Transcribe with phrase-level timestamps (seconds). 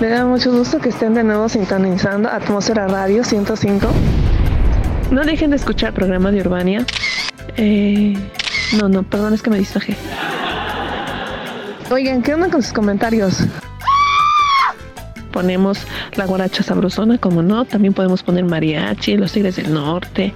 [0.00, 3.86] Me da mucho gusto que estén de nuevo sintonizando Atmósfera Radio 105.
[5.10, 6.86] No dejen de escuchar programa de Urbania.
[7.58, 8.14] Eh,
[8.80, 9.94] no, no, perdón, es que me distraje.
[11.90, 13.44] Oigan, ¿qué onda con sus comentarios?
[15.32, 17.66] Ponemos la guaracha sabrosona, como no.
[17.66, 20.32] También podemos poner mariachi, los tigres del norte,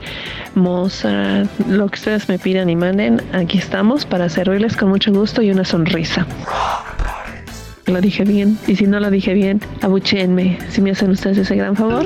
[0.55, 3.23] Mozart, lo que ustedes me pidan y manden.
[3.33, 6.27] Aquí estamos para servirles con mucho gusto y una sonrisa.
[7.87, 8.59] Lo dije bien.
[8.67, 10.59] Y si no lo dije bien, abuchéenme.
[10.71, 12.05] Si me hacen ustedes ese gran favor.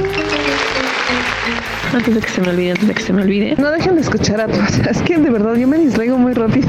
[1.95, 3.55] Antes de que se me olvide, antes de que se me olvide.
[3.59, 4.79] No dejen de escuchar a todos.
[4.91, 6.69] Es que de verdad yo me distraigo muy rápido.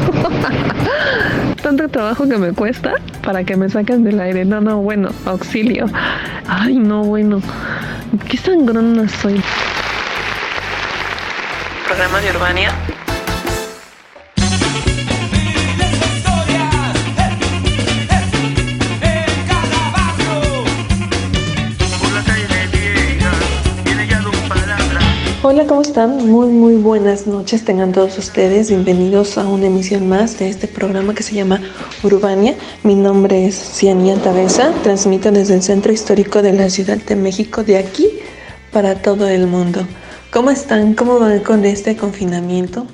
[1.64, 4.46] Tanto trabajo que me cuesta para que me saquen del aire.
[4.46, 5.88] No, no, bueno, auxilio.
[6.48, 7.42] Ay, no, bueno.
[8.30, 9.42] Qué sangrona soy.
[11.88, 12.72] Programa de Urbania
[25.42, 26.28] Hola, ¿cómo están?
[26.30, 27.64] Muy, muy buenas noches.
[27.64, 31.62] Tengan todos ustedes bienvenidos a una emisión más de este programa que se llama
[32.04, 32.56] Urbania.
[32.84, 34.74] Mi nombre es Ciania Tabeza.
[34.84, 38.10] Transmito desde el Centro Histórico de la Ciudad de México, de aquí
[38.74, 39.88] para todo el mundo.
[40.30, 40.94] ¿Cómo están?
[40.94, 42.86] ¿Cómo van con este confinamiento?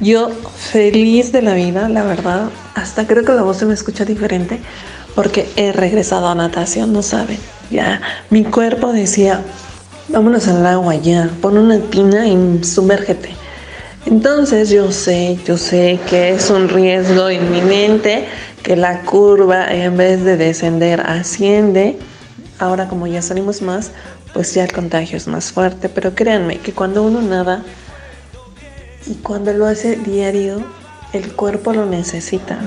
[0.00, 2.50] Yo feliz de la vida, la verdad.
[2.74, 4.58] Hasta creo que la voz se me escucha diferente
[5.14, 7.38] porque he regresado a natación, no saben.
[7.70, 9.44] Ya mi cuerpo decía,
[10.08, 13.30] vámonos al agua ya, pon una tina y sumérgete.
[14.06, 18.24] Entonces yo sé, yo sé que es un riesgo inminente
[18.62, 21.98] que la curva en vez de descender asciende.
[22.58, 23.90] Ahora como ya salimos más,
[24.32, 27.62] pues ya el contagio es más fuerte, pero créanme que cuando uno nada
[29.06, 30.64] y cuando lo hace diario,
[31.12, 32.58] el cuerpo lo necesita.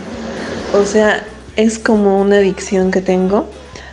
[0.73, 1.23] O sea,
[1.55, 3.47] es como una adicción que tengo,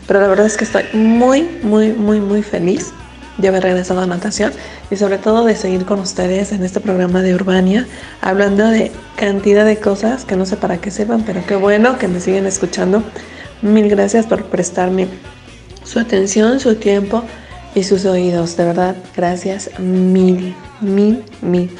[0.07, 2.93] pero la verdad es que estoy muy, muy, muy, muy feliz
[3.39, 4.53] de haber regresado a natación
[4.91, 7.87] y sobre todo de seguir con ustedes en este programa de Urbania,
[8.21, 12.09] hablando de cantidad de cosas que no sé para qué sepan, pero qué bueno que
[12.09, 13.03] me siguen escuchando.
[13.63, 15.09] Mil gracias por prestarme
[15.85, 17.25] su atención, su tiempo
[17.75, 18.57] y sus oídos.
[18.57, 21.71] De verdad, gracias mil, mil, mil.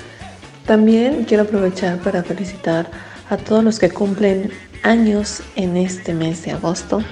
[0.67, 2.91] También quiero aprovechar para felicitar
[3.31, 4.51] a todos los que cumplen
[4.83, 7.03] años en este mes de agosto.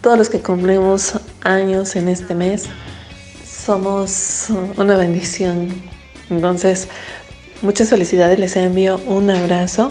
[0.00, 2.66] Todos los que cumplimos años en este mes
[3.66, 4.46] somos
[4.76, 5.68] una bendición.
[6.30, 6.86] Entonces,
[7.62, 9.90] muchas felicidades, les envío un abrazo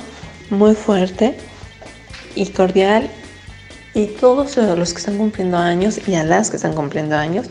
[0.50, 1.36] muy fuerte
[2.35, 3.09] y cordial.
[3.94, 7.47] Y todos los que están cumpliendo años y a las que están cumpliendo años,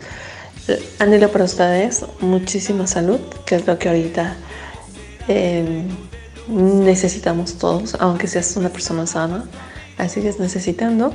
[0.97, 4.35] anhelo para ustedes muchísima salud, que es lo que ahorita
[5.27, 5.87] em,
[6.47, 9.45] necesitamos todos, aunque seas una persona sana,
[9.97, 11.13] así que es necesitando.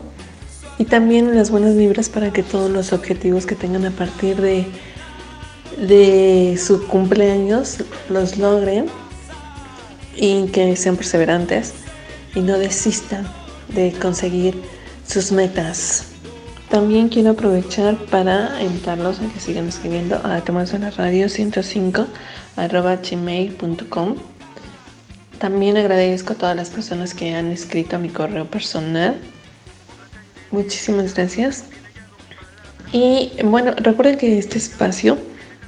[0.79, 4.67] Y también las buenas vibras para que todos los objetivos que tengan a partir de
[5.77, 8.87] de su cumpleaños los logren
[10.17, 11.75] y que sean perseverantes
[12.35, 13.27] y no desistan
[13.69, 14.61] de conseguir
[15.07, 16.07] sus metas.
[16.69, 22.07] También quiero aprovechar para invitarlos a que sigan escribiendo a Tomás en la Radio 105
[22.57, 24.17] arroba gmail.com.
[25.39, 29.17] También agradezco a todas las personas que han escrito a mi correo personal.
[30.53, 31.65] Muchísimas gracias.
[32.93, 35.19] Y bueno, recuerden que este espacio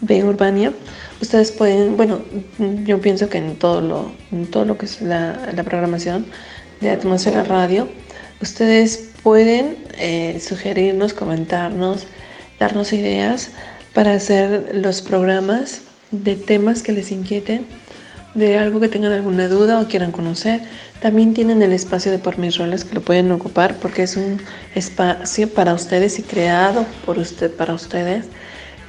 [0.02, 0.72] de Urbania,
[1.20, 2.20] ustedes pueden, bueno,
[2.84, 6.26] yo pienso que en todo lo, en todo lo que es la, programación
[6.80, 7.88] de Atmósfera Radio,
[8.42, 12.06] ustedes pueden eh, sugerirnos, comentarnos,
[12.58, 13.52] darnos ideas
[13.94, 17.64] para hacer los programas de temas que les inquieten,
[18.34, 20.62] de algo que tengan alguna duda o quieran conocer.
[21.00, 24.40] También tienen el espacio de por mis roles que lo pueden ocupar porque es un
[24.74, 28.26] espacio para ustedes y creado por usted para ustedes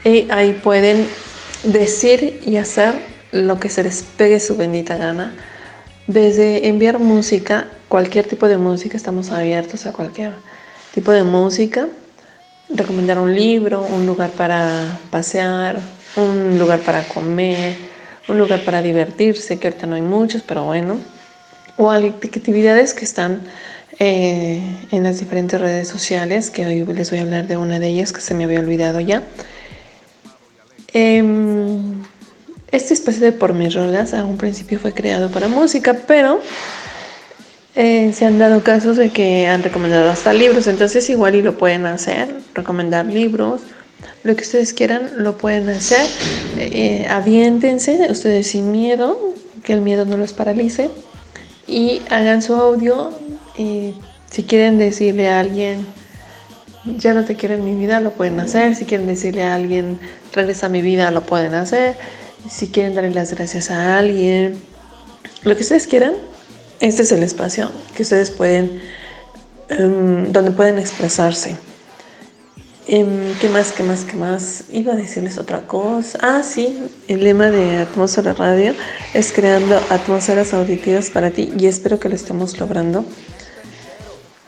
[0.03, 1.07] y ahí pueden
[1.63, 2.93] decir y hacer
[3.31, 5.33] lo que se les pegue su bendita gana.
[6.07, 10.33] Desde enviar música, cualquier tipo de música, estamos abiertos a cualquier
[10.93, 11.87] tipo de música.
[12.69, 15.79] Recomendar un libro, un lugar para pasear,
[16.15, 17.75] un lugar para comer,
[18.27, 20.97] un lugar para divertirse, que ahorita no hay muchos, pero bueno.
[21.77, 23.41] O actividades que están
[23.99, 24.61] eh,
[24.91, 28.11] en las diferentes redes sociales, que hoy les voy a hablar de una de ellas
[28.11, 29.23] que se me había olvidado ya.
[30.93, 32.03] Em,
[32.71, 36.39] este espacio de por mis rolas a un principio fue creado para música, pero
[37.75, 41.57] eh, se han dado casos de que han recomendado hasta libros, entonces igual y lo
[41.57, 43.61] pueden hacer, recomendar libros,
[44.23, 46.07] lo que ustedes quieran lo pueden hacer.
[46.57, 50.91] Eh, aviéntense, ustedes sin miedo, que el miedo no los paralice
[51.67, 53.11] y hagan su audio.
[53.55, 55.85] si quieren decirle a alguien
[56.85, 58.75] ya no te quiero en mi vida, lo pueden hacer.
[58.75, 59.99] Si quieren decirle a alguien,
[60.33, 61.95] regresa a mi vida, lo pueden hacer.
[62.49, 64.61] Si quieren darle las gracias a alguien,
[65.43, 66.13] lo que ustedes quieran,
[66.79, 68.81] este es el espacio que ustedes pueden,
[69.69, 71.55] em, donde pueden expresarse.
[72.85, 74.65] Em, ¿Qué más, qué más, qué más?
[74.73, 76.19] Iba a decirles otra cosa.
[76.21, 78.73] Ah, sí, el lema de Atmósfera Radio
[79.13, 83.05] es creando atmósferas auditivas para ti y espero que lo estemos logrando.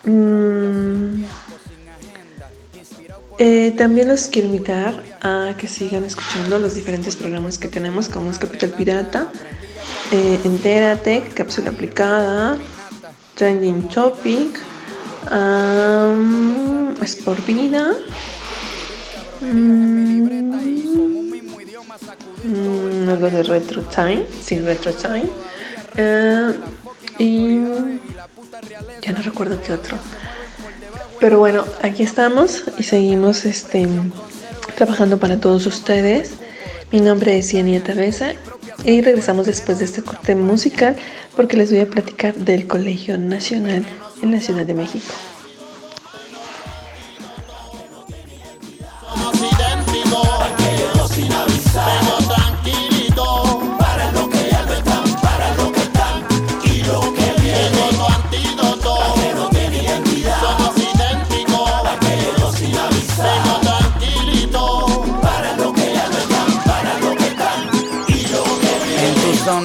[0.03, 1.23] Mm,
[3.37, 8.31] eh, también los quiero invitar a que sigan escuchando los diferentes programas que tenemos, como
[8.31, 9.31] es Capital Pirata,
[10.11, 12.57] eh, Entérate, Cápsula Aplicada,
[13.35, 14.59] Trending Topic,
[15.31, 16.93] um,
[17.23, 17.93] por Vida.
[19.41, 20.45] Mm,
[23.09, 25.29] algo de Retro Time, sí, Retro Time.
[25.97, 26.53] Eh,
[27.17, 27.59] y
[29.01, 29.97] ya no recuerdo qué otro.
[31.19, 33.88] Pero bueno, aquí estamos y seguimos este,
[34.75, 36.31] trabajando para todos ustedes.
[36.91, 38.33] Mi nombre es Yania Tabeza
[38.83, 40.95] y regresamos después de este corte musical
[41.35, 43.85] porque les voy a platicar del Colegio Nacional
[44.21, 45.13] en la Ciudad de México.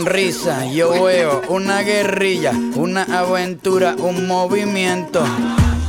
[0.01, 5.23] Sonrisa yo veo una guerrilla, una aventura, un movimiento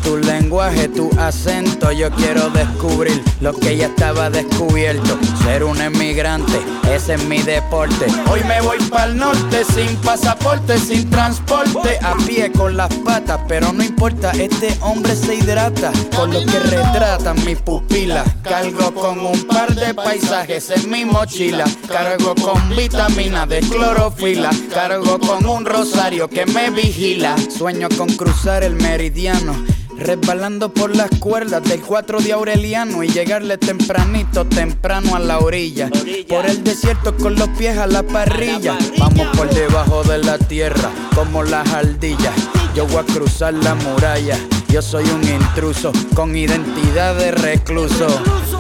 [0.04, 1.92] tu lenguaje, tu acento.
[1.92, 5.18] Yo quiero descubrir lo que ya estaba descubierto.
[5.44, 6.60] Ser un emigrante,
[6.90, 8.06] ese es mi deporte.
[8.30, 13.40] Hoy me voy para el norte sin pasaporte, sin transporte, a pie con las patas,
[13.48, 18.28] pero no importa, este hombre se hidrata con lo que retratan mis pupilas.
[18.44, 25.20] Cargo con un par de paisajes en mi mochila, cargo con vitamina de clorofila, cargo
[25.20, 27.36] con un rosario que me vigila.
[27.50, 29.56] Sueño con cruzar el meridiano
[30.02, 35.90] resbalando por las cuerdas del 4 de Aureliano y llegarle tempranito, temprano a la orilla.
[36.28, 38.78] Por el desierto con los pies a la parrilla.
[38.98, 42.34] Vamos por debajo de la tierra, como las ardillas.
[42.76, 44.38] Yo voy a cruzar la muralla.
[44.72, 48.08] Yo soy un intruso con identidad de recluso.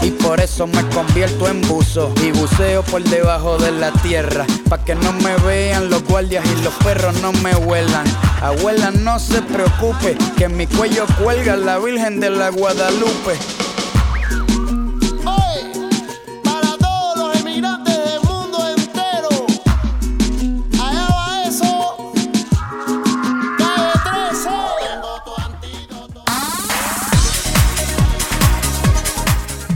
[0.01, 2.13] Y por eso me convierto en buzo.
[2.21, 4.45] Y buceo por debajo de la tierra.
[4.69, 8.05] Pa' que no me vean los guardias y los perros no me huelan.
[8.41, 13.37] Abuela, no se preocupe, que en mi cuello cuelga la Virgen de la Guadalupe.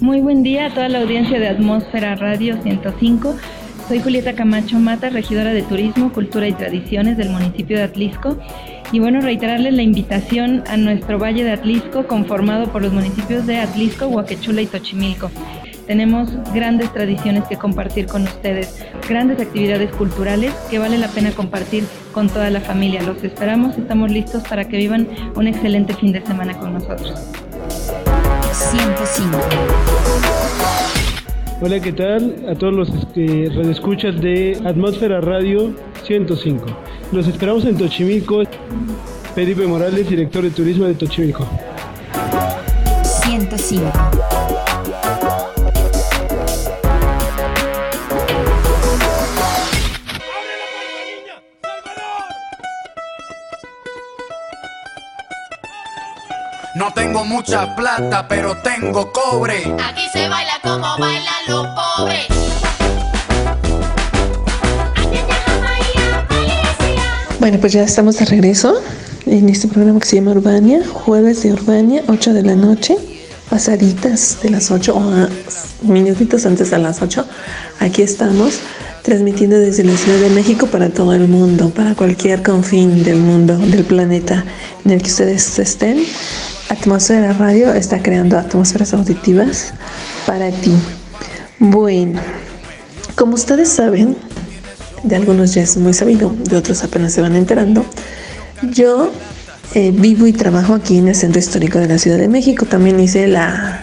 [0.00, 3.36] Muy buen día a toda la audiencia de Atmósfera Radio 105.
[3.88, 8.36] Soy Julieta Camacho Mata, regidora de Turismo, Cultura y Tradiciones del municipio de Atlisco.
[8.92, 13.56] Y bueno, reiterarles la invitación a nuestro Valle de Atlisco, conformado por los municipios de
[13.56, 15.30] Atlisco, Huaquechula y Tochimilco.
[15.86, 21.84] Tenemos grandes tradiciones que compartir con ustedes, grandes actividades culturales que vale la pena compartir
[22.12, 23.02] con toda la familia.
[23.02, 27.18] Los esperamos, estamos listos para que vivan un excelente fin de semana con nosotros.
[28.52, 29.38] 105.
[31.60, 32.46] Hola, ¿qué tal?
[32.48, 35.74] A todos los que redescuchas de Atmósfera Radio
[36.04, 36.64] 105.
[37.10, 38.44] Los esperamos en Tochimilco.
[39.34, 41.44] Felipe Morales, director de turismo de Tochimilco.
[43.24, 44.37] 105.
[56.88, 59.58] No tengo mucha plata, pero tengo cobre.
[59.78, 62.26] Aquí se baila como bailan los pobres.
[67.38, 68.80] Bueno, pues ya estamos de regreso
[69.26, 72.96] en este programa que se llama Urbania, jueves de Urbania, 8 de la noche,
[73.50, 75.28] pasaditas de las 8 o
[75.82, 77.22] minutitos antes de las 8.
[77.80, 78.60] Aquí estamos
[79.02, 83.58] transmitiendo desde la Ciudad de México para todo el mundo, para cualquier confín del mundo,
[83.58, 84.46] del planeta
[84.86, 86.02] en el que ustedes estén.
[86.68, 89.72] Atmósfera Radio está creando atmósferas auditivas
[90.26, 90.72] para ti.
[91.58, 92.20] Bueno,
[93.14, 94.16] como ustedes saben,
[95.02, 97.86] de algunos ya es muy sabido, de otros apenas se van enterando.
[98.70, 99.10] Yo
[99.74, 102.66] eh, vivo y trabajo aquí en el Centro Histórico de la Ciudad de México.
[102.66, 103.82] También hice la,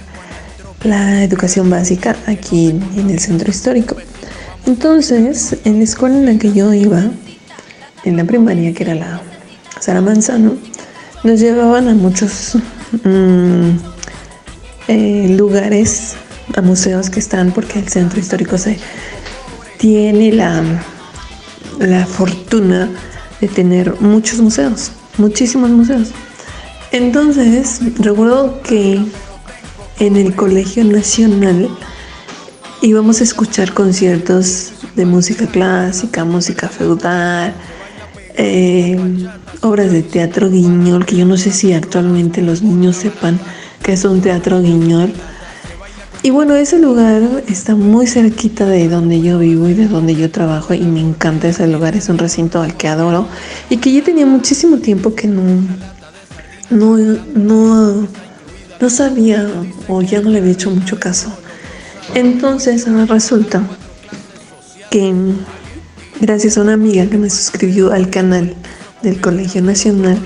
[0.84, 3.96] la educación básica aquí en el Centro Histórico.
[4.68, 7.04] Entonces, en la escuela en la que yo iba,
[8.04, 9.22] en la primaria, que era la
[9.80, 10.56] Sara Manzano,
[11.24, 12.58] nos llevaban a muchos
[13.04, 13.70] mm,
[14.88, 16.16] eh, lugares,
[16.56, 18.78] a museos que están, porque el centro histórico se
[19.78, 20.64] tiene la,
[21.80, 22.90] la fortuna
[23.42, 26.10] de tener muchos museos, muchísimos museos.
[26.92, 29.02] Entonces, recuerdo que
[30.00, 31.70] en el Colegio Nacional
[32.82, 37.54] íbamos a escuchar conciertos de música clásica, música feudal,
[38.36, 38.98] eh,
[39.66, 43.40] obras de teatro guiñol, que yo no sé si actualmente los niños sepan
[43.84, 45.12] que es un teatro guiñol.
[46.24, 50.32] Y bueno, ese lugar está muy cerquita de donde yo vivo y de donde yo
[50.32, 53.28] trabajo y me encanta ese lugar, es un recinto al que adoro
[53.70, 55.44] y que ya tenía muchísimo tiempo que no,
[56.72, 56.98] no,
[57.36, 58.08] no,
[58.80, 59.48] no sabía
[59.88, 61.32] o ya no le había hecho mucho caso.
[62.16, 63.62] Entonces ahora resulta
[64.90, 65.14] que
[66.22, 68.56] gracias a una amiga que me suscribió al canal
[69.06, 70.18] del Colegio Nacional,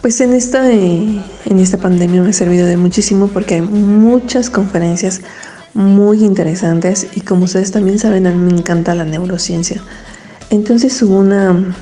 [0.00, 4.50] pues en esta, eh, en esta pandemia me ha servido de muchísimo porque hay muchas
[4.50, 5.20] conferencias
[5.74, 9.80] muy interesantes y como ustedes también saben, a mí me encanta la neurociencia.
[10.50, 11.74] Entonces hubo una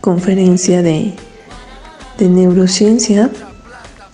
[0.00, 1.14] conferencia de,
[2.18, 3.30] de neurociencia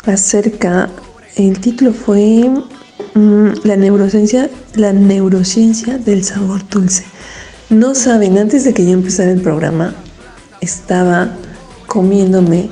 [0.04, 0.90] acerca,
[1.37, 2.50] el título fue
[3.14, 7.04] mm, la neurociencia, la neurociencia del sabor dulce.
[7.70, 9.94] No saben, antes de que yo empezara el programa,
[10.61, 11.31] estaba
[11.87, 12.69] comiéndome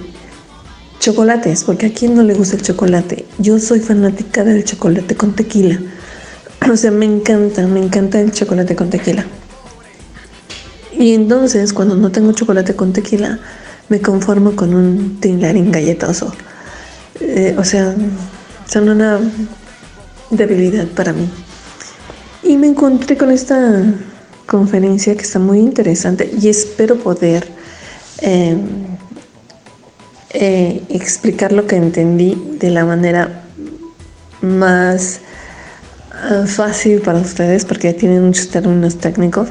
[0.99, 3.27] chocolates, porque a quien no le gusta el chocolate.
[3.39, 5.79] Yo soy fanática del chocolate con tequila.
[6.71, 9.25] O sea, me encanta, me encanta el chocolate con tequila.
[10.99, 13.39] Y entonces, cuando no tengo chocolate con tequila,
[13.89, 16.33] me conformo con un tinlarín galletoso.
[17.21, 17.95] Eh, o sea,
[18.69, 19.21] son una
[20.31, 21.29] debilidad para mí.
[22.43, 23.85] Y me encontré con esta
[24.47, 27.56] conferencia que está muy interesante y espero poder
[28.23, 28.57] eh,
[30.31, 33.43] eh, explicar lo que entendí de la manera
[34.43, 35.21] más
[36.13, 39.49] ah, fácil para ustedes porque tienen muchos términos técnicos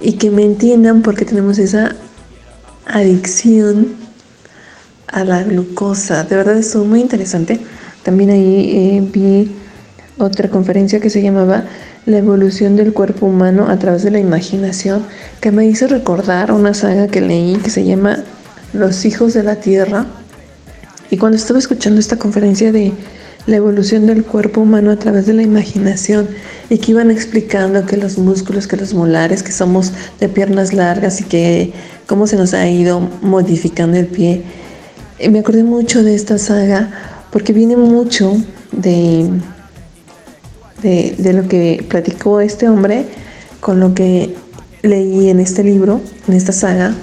[0.00, 1.96] y que me entiendan porque tenemos esa
[2.86, 3.94] adicción
[5.06, 6.24] a la glucosa.
[6.24, 7.60] De verdad estuvo muy interesante.
[8.02, 9.50] También ahí eh, vi
[10.18, 11.64] otra conferencia que se llamaba
[12.06, 15.06] La evolución del cuerpo humano a través de la imaginación,
[15.40, 18.24] que me hizo recordar una saga que leí que se llama
[18.74, 20.06] Los hijos de la tierra.
[21.10, 22.92] Y cuando estaba escuchando esta conferencia de
[23.46, 26.28] la evolución del cuerpo humano a través de la imaginación
[26.70, 31.20] y que iban explicando que los músculos, que los molares, que somos de piernas largas
[31.20, 31.72] y que
[32.06, 34.42] cómo se nos ha ido modificando el pie.
[35.30, 36.90] Me acordé mucho de esta saga
[37.30, 38.36] porque viene mucho
[38.72, 39.28] de
[40.84, 43.06] de, lo que platicó este hombre
[43.60, 44.34] con lo que
[44.82, 46.94] leí en este libro, en esta saga,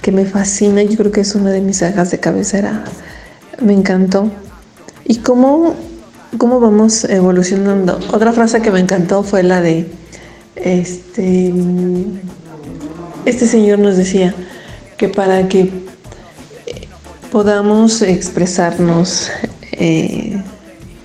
[0.00, 0.82] que me fascina.
[0.82, 2.84] Yo creo que es una de mis sagas de cabecera.
[3.60, 4.30] Me encantó.
[5.04, 5.74] Y cómo,
[6.38, 7.98] cómo vamos evolucionando.
[8.12, 9.86] Otra frase que me encantó fue la de
[10.54, 11.52] este.
[13.24, 14.34] Este señor nos decía
[14.96, 15.68] que para que
[17.32, 19.30] podamos expresarnos
[19.72, 20.40] eh,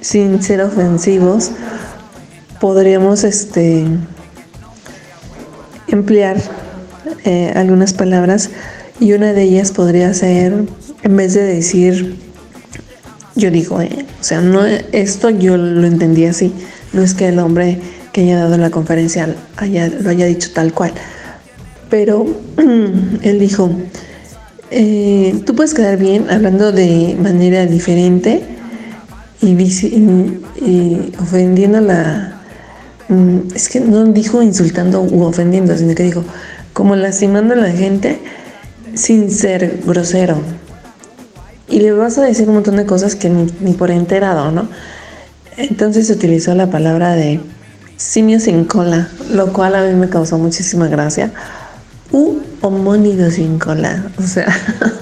[0.02, 1.52] sin ser ofensivos,
[2.62, 3.84] podríamos este,
[5.88, 6.38] emplear
[7.26, 8.52] eh, algunas palabras
[9.00, 10.66] y una de ellas podría ser,
[11.02, 12.16] en vez de decir,
[13.36, 16.54] yo digo, eh, o sea, no, esto yo lo entendí así,
[16.94, 17.80] no es que el hombre
[18.14, 20.94] que haya dado la conferencia haya, lo haya dicho tal cual,
[21.90, 22.28] pero
[22.58, 23.72] él dijo,
[24.70, 28.44] eh, tú puedes quedar bien hablando de manera diferente
[29.42, 32.41] y, y ofendiendo a la,
[33.54, 36.24] es que no dijo insultando u ofendiendo, sino que dijo
[36.74, 38.20] como lastimando a la gente
[38.96, 40.42] sin ser grosero.
[41.68, 44.68] Y le vas a decir un montón de cosas que ni, por enterado, ¿no?
[45.58, 47.40] Entonces utilizó la palabra de
[47.98, 51.32] simio sin cola, lo cual a mí me causó muchísima gracia.
[52.12, 54.12] U homónido sin cola.
[54.18, 54.48] O sea,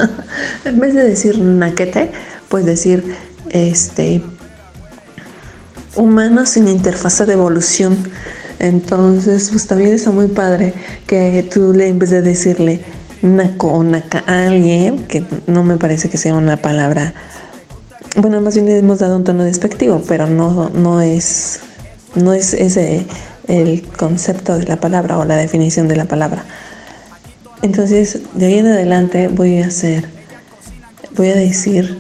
[0.66, 2.12] en vez de decir naquete,
[2.50, 3.16] pues decir
[3.50, 4.22] este
[5.96, 7.98] humanos sin interfaz de evolución.
[8.60, 10.74] Entonces, pues también está muy padre
[11.08, 12.82] que tú le, en vez de decirle
[13.22, 17.14] naco o naca a alguien, que no me parece que sea una palabra,
[18.18, 21.60] bueno, más bien le hemos dado un tono despectivo, pero no, no es,
[22.16, 23.06] no es ese
[23.48, 26.46] el concepto de la palabra o la definición de la palabra.
[27.62, 30.06] Entonces, de ahí en adelante voy a hacer,
[31.16, 32.00] voy a decir,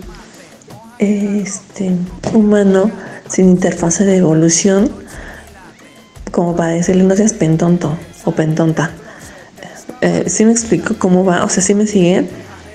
[0.99, 1.91] este,
[2.33, 2.91] humano
[3.29, 4.89] sin interfase de evolución,
[6.31, 8.91] como para decirle no seas pentonto o pentonta.
[10.01, 11.43] Eh, si me explico cómo va?
[11.43, 12.29] O sea, si me siguen?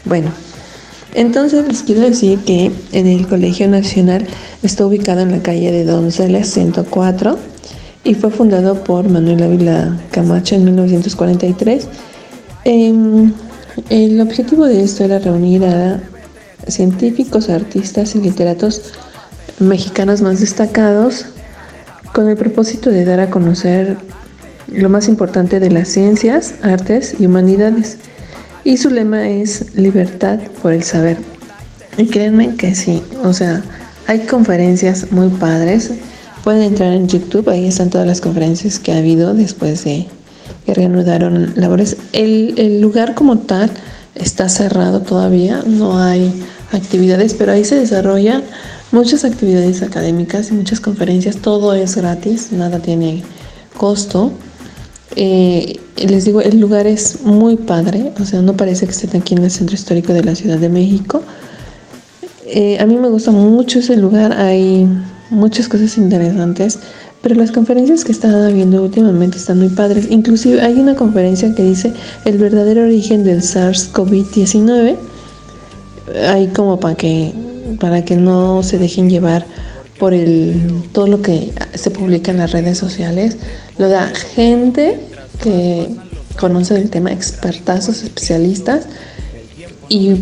[0.05, 0.31] Bueno,
[1.15, 4.27] entonces les quiero decir que en el Colegio Nacional
[4.63, 7.39] está ubicado en la calle de Donceles 104
[8.03, 11.89] y fue fundado por Manuel Ávila Camacho en 1943.
[12.65, 13.33] Em,
[13.89, 16.01] el objetivo de esto era reunir a
[16.69, 18.93] científicos, artistas y literatos
[19.59, 21.27] mexicanos más destacados
[22.13, 23.97] con el propósito de dar a conocer
[24.69, 27.99] lo más importante de las ciencias, artes y humanidades.
[28.65, 31.19] Y su lema es libertad por el saber.
[31.99, 33.63] Y créanme que sí, o sea,
[34.07, 35.91] hay conferencias muy padres.
[36.43, 40.07] Pueden entrar en YouTube, ahí están todas las conferencias que ha habido después de
[40.67, 41.97] que reanudaron labores.
[42.13, 43.71] El, lugar como tal
[44.15, 46.33] está cerrado todavía, no hay
[46.73, 48.43] actividades, pero ahí se desarrollan
[48.95, 51.37] muchas actividades académicas y muchas conferencias.
[51.37, 53.23] Todo es gratis, nada tiene
[53.77, 54.33] costo.
[55.17, 59.35] Eh, les digo, el lugar es muy padre, o sea, no parece que estén aquí
[59.35, 61.23] en el centro histórico de la Ciudad de México.
[62.47, 64.89] Eh, a mí me gusta mucho ese lugar, hay
[65.31, 66.79] muchas cosas interesantes,
[67.21, 70.07] pero las conferencias que están habiendo últimamente están muy padres.
[70.11, 71.93] Inclusive hay una conferencia que dice
[72.25, 74.97] el verdadero origen del SARS-CoV-19,
[76.29, 77.33] ahí como para que,
[77.81, 79.47] para que no se dejen llevar
[79.99, 83.37] por el, todo lo que se publica en las redes sociales,
[83.79, 84.99] lo da gente
[85.43, 85.89] que
[86.39, 88.87] conoce el tema, expertazos, especialistas,
[89.89, 90.15] y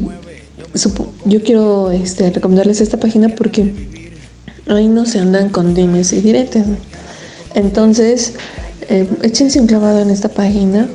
[1.25, 3.73] yo quiero este, recomendarles esta página porque
[4.69, 6.65] ahí no se andan con dimes y diretes.
[7.55, 8.35] Entonces,
[8.89, 10.89] eh, échense un clavado en esta página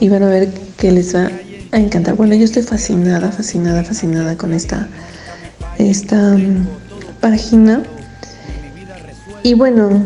[0.00, 1.30] y van a ver que les va
[1.72, 2.14] a encantar.
[2.16, 4.88] Bueno, yo estoy fascinada, fascinada, fascinada con esta,
[5.78, 6.66] esta um,
[7.20, 7.82] página
[9.42, 10.02] y bueno,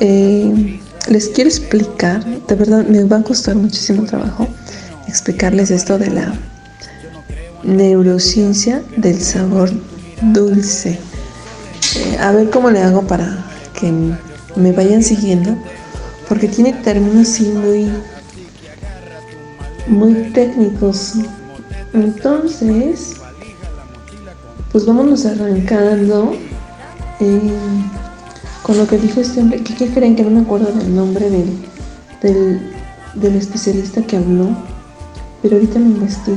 [0.00, 4.48] eh, les quiero explicar, de verdad me va a costar muchísimo trabajo
[5.10, 6.32] explicarles esto de la
[7.64, 9.70] neurociencia del sabor
[10.22, 10.98] dulce.
[11.96, 13.44] Eh, a ver cómo le hago para
[13.78, 13.92] que
[14.56, 15.56] me vayan siguiendo,
[16.28, 17.90] porque tiene términos muy,
[19.90, 21.14] muy técnicos.
[21.92, 23.16] Entonces,
[24.72, 26.32] pues vámonos arrancando.
[27.20, 27.52] Eh,
[28.62, 32.60] con lo que dijo este hombre, ¿qué, creen que no me acuerdo del nombre del,
[33.14, 34.48] del, especialista que habló?
[35.42, 36.36] Pero ahorita lo investigo.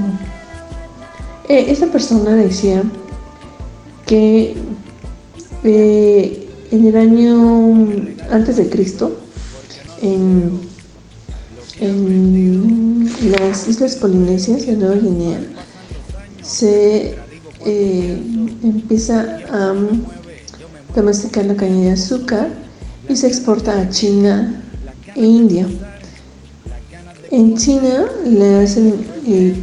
[1.47, 2.81] Eh, esta persona decía
[4.05, 4.55] que
[5.63, 7.87] eh, en el año
[8.31, 9.15] antes de Cristo,
[10.01, 10.72] en,
[11.79, 15.39] en las Islas Polinesias de Nueva Guinea,
[16.41, 17.15] se
[17.65, 18.21] eh,
[18.63, 19.73] empieza a
[20.95, 22.49] domesticar la caña de azúcar
[23.09, 24.63] y se exporta a China
[25.15, 25.67] e India.
[27.31, 28.93] En China le hacen,
[29.27, 29.55] eh,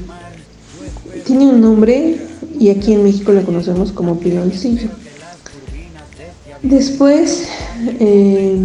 [1.25, 2.19] tiene un nombre
[2.59, 4.89] y aquí en México la conocemos como piloncillo.
[6.63, 7.45] Después,
[8.01, 8.59] eh,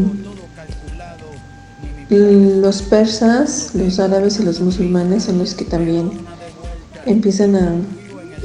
[2.10, 6.12] los persas, los árabes y los musulmanes son los que también
[7.06, 7.74] empiezan a...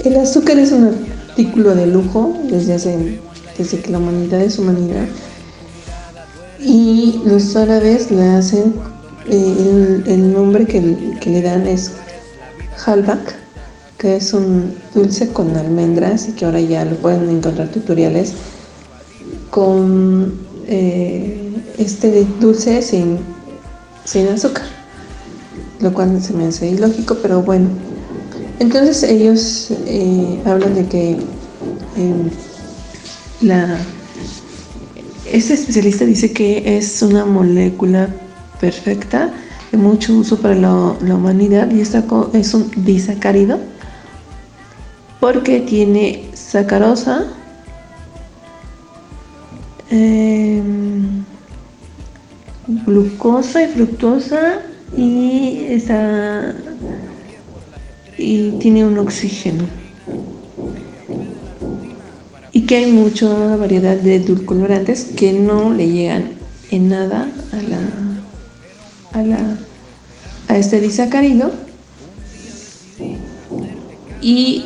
[0.05, 0.89] El azúcar es un
[1.29, 3.21] artículo de lujo desde hace
[3.61, 5.07] desde que la humanidad es humanidad.
[6.59, 8.75] Y los árabes le hacen,
[9.29, 11.93] eh, el, nombre que, le dan es
[12.87, 13.35] halbak,
[13.99, 18.33] que es un dulce con almendras y que ahora ya lo pueden encontrar tutoriales
[19.51, 23.19] con eh, este dulce sin,
[24.11, 24.65] sin azúcar,
[25.79, 27.69] lo cual se me hace ilógico, pero bueno.
[28.59, 31.17] Entonces ellos eh, hablan de que
[33.41, 33.79] la,
[35.33, 38.09] este especialista dice que es una molécula
[38.61, 39.33] perfecta
[39.71, 43.61] de mucho uso para la, humanidad y esta es un disacárido
[45.21, 47.27] porque tiene sacarosa,
[49.89, 51.25] em,
[52.87, 54.61] glucosa y fructosa
[54.97, 55.67] y,
[58.19, 59.65] y tiene un oxígeno.
[62.53, 66.33] Y que hay mucha variedad de edulcorantes que no le llegan
[66.71, 69.59] en nada a la a la
[70.49, 71.53] a este disacárido.
[74.21, 74.65] Y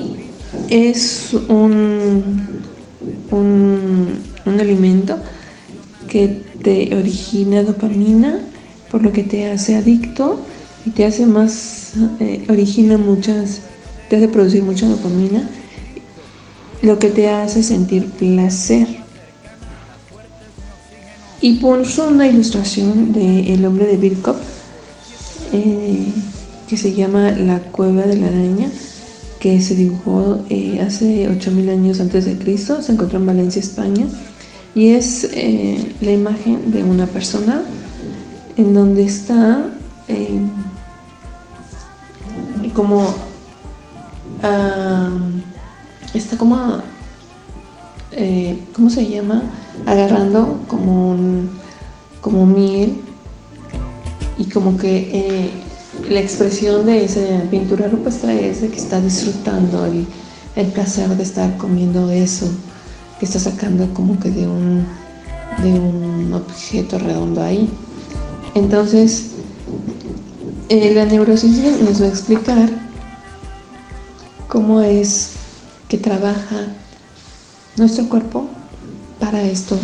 [0.69, 2.59] es un,
[3.31, 5.19] un, un alimento
[6.09, 8.41] que te origina dopamina
[8.91, 10.41] por lo que te hace adicto
[10.87, 13.61] y te hace más, eh, origina muchas,
[14.09, 15.49] te hace producir mucha dopamina,
[16.83, 18.87] lo que te hace sentir placer.
[21.41, 24.37] Y puso una ilustración de El hombre de Birkop,
[25.53, 26.07] eh,
[26.69, 28.71] que se llama La cueva de la araña,
[29.39, 34.07] que se dibujó eh, hace 8000 años antes de Cristo, se encontró en Valencia, España,
[34.75, 37.63] y es eh, la imagen de una persona
[38.57, 39.67] en donde está
[40.09, 40.41] eh,
[42.75, 43.07] como
[44.43, 45.11] ah,
[46.13, 46.79] está como
[48.13, 49.43] eh, ¿cómo se llama?
[49.87, 51.51] agarrando como un,
[52.21, 53.01] como miel
[54.39, 55.53] y como que
[56.09, 59.85] la expresión de esa pintura rupestre es de que está disfrutando
[60.57, 62.51] el placer de estar comiendo eso
[63.25, 64.87] está sacando como que de un
[65.63, 67.69] de un objeto redondo ahí
[68.55, 69.31] entonces
[70.69, 72.71] eh, la neurociencia nos va a explicar
[74.49, 75.33] cómo es
[75.89, 76.69] que trabaja
[77.77, 78.47] nuestro cuerpo
[79.19, 79.79] para esto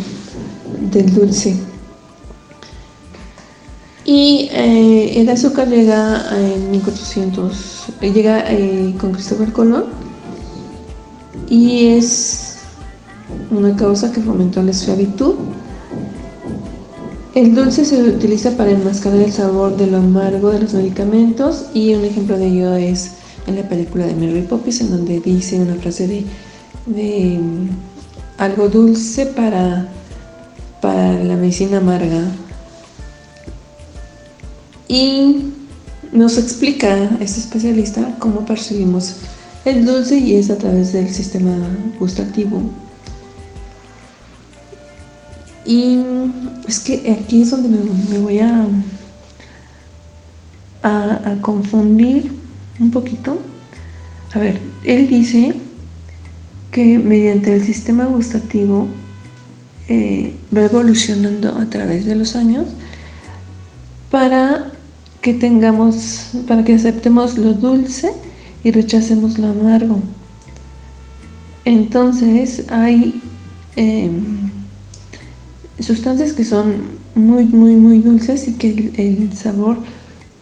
[0.92, 1.56] del dulce.
[4.04, 9.84] Y eh, el azúcar llega en 1400, eh, llega eh, con Cristóbal Colón
[11.48, 12.49] y es
[13.50, 15.34] una causa que fomentó la esclavitud.
[17.34, 21.94] El dulce se utiliza para enmascarar el sabor de lo amargo de los medicamentos y
[21.94, 23.12] un ejemplo de ello es
[23.46, 26.24] en la película de Mary Poppins en donde dice una frase de,
[26.86, 27.68] de mm,
[28.38, 29.88] algo dulce para,
[30.80, 32.22] para la medicina amarga.
[34.88, 35.52] Y
[36.12, 39.16] nos explica este especialista cómo percibimos
[39.64, 41.52] el dulce y es a través del sistema
[41.98, 42.60] gustativo.
[45.70, 46.00] Y
[46.66, 48.66] es que aquí es donde me, voy a,
[50.82, 52.32] a, a confundir
[52.80, 53.38] un poquito.
[54.34, 55.54] A ver, él dice
[56.72, 58.88] que mediante el sistema gustativo
[59.88, 62.66] eh, va evolucionando a través de los años
[64.10, 64.72] para
[65.22, 68.10] que tengamos, para que aceptemos lo dulce
[68.64, 70.00] y rechacemos lo amargo.
[71.64, 73.22] Entonces hay
[73.76, 74.10] eh,
[75.80, 79.78] sustancias que son muy, muy, muy dulces y que el, el, sabor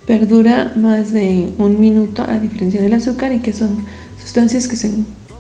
[0.07, 3.85] perdura más de un minuto a diferencia del azúcar y que son
[4.21, 4.91] sustancias que se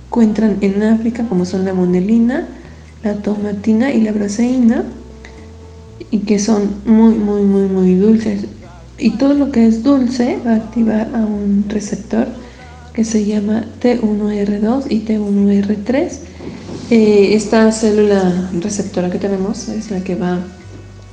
[0.08, 2.48] encuentran en África como son la monelina,
[3.02, 4.84] la tomatina y la braseína
[6.11, 8.44] y que son muy, muy, muy, muy dulces.
[8.98, 12.26] Y todo lo que es dulce va a activar a un receptor
[12.92, 16.11] que se llama T1R2 y T1R3.
[16.90, 20.38] Eh, esta célula receptora que tenemos es la que va,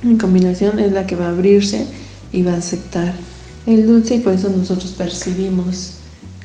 [0.02, 1.86] en combinación, es la que va a abrirse
[2.32, 3.14] y va a aceptar
[3.66, 5.94] el dulce y por eso nosotros percibimos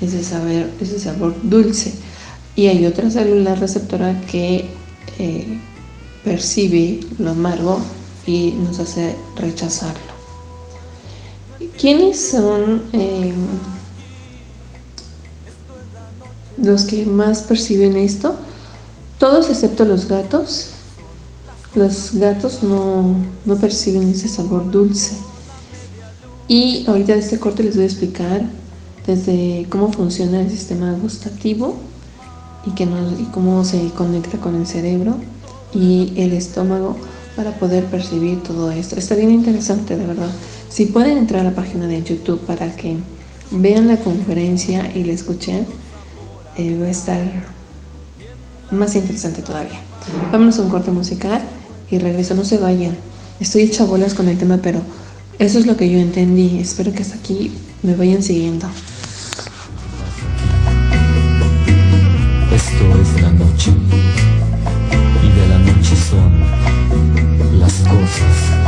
[0.01, 1.93] ese, saber, ese sabor dulce.
[2.55, 4.65] Y hay otra célula receptora que
[5.17, 5.59] eh,
[6.23, 7.79] percibe lo amargo
[8.25, 10.11] y nos hace rechazarlo.
[11.79, 13.33] ¿Quiénes son eh,
[16.57, 18.35] los que más perciben esto?
[19.21, 20.71] Todos excepto los gatos.
[21.75, 25.15] Los gatos no, no perciben ese sabor dulce.
[26.47, 28.41] Y ahorita de este corte les voy a explicar
[29.05, 31.75] desde cómo funciona el sistema gustativo
[32.65, 35.13] y, y cómo se conecta con el cerebro
[35.71, 36.97] y el estómago
[37.35, 38.95] para poder percibir todo esto.
[38.95, 40.31] Está bien interesante, de verdad.
[40.67, 42.97] Si pueden entrar a la página de YouTube para que
[43.51, 45.67] vean la conferencia y la escuchen,
[46.57, 47.60] eh, va a estar
[48.71, 49.79] más interesante todavía.
[50.31, 51.41] Vámonos a un corte musical
[51.89, 52.35] y regreso.
[52.35, 52.97] No se vayan.
[53.39, 54.81] Estoy hecha bolas con el tema, pero
[55.39, 56.59] eso es lo que yo entendí.
[56.59, 57.51] Espero que hasta aquí
[57.83, 58.67] me vayan siguiendo.
[62.53, 63.71] Esto es la noche
[65.23, 66.39] y de la noche son
[67.59, 68.60] las cosas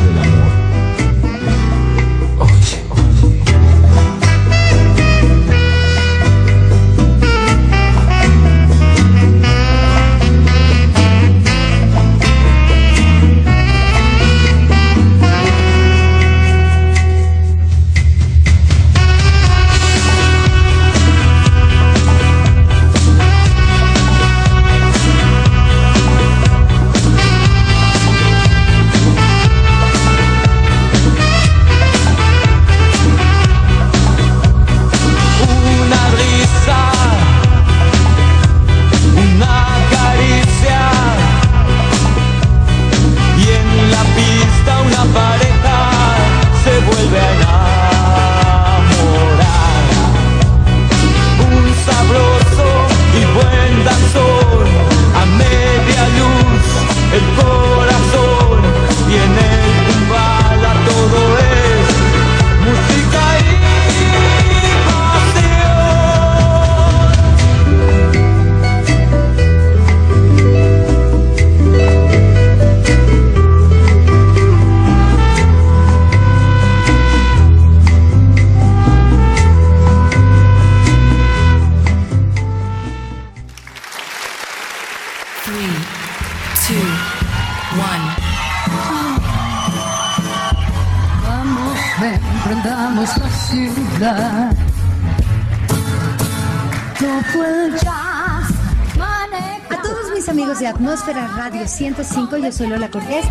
[101.74, 103.26] 105, yo soy Lola Cortés.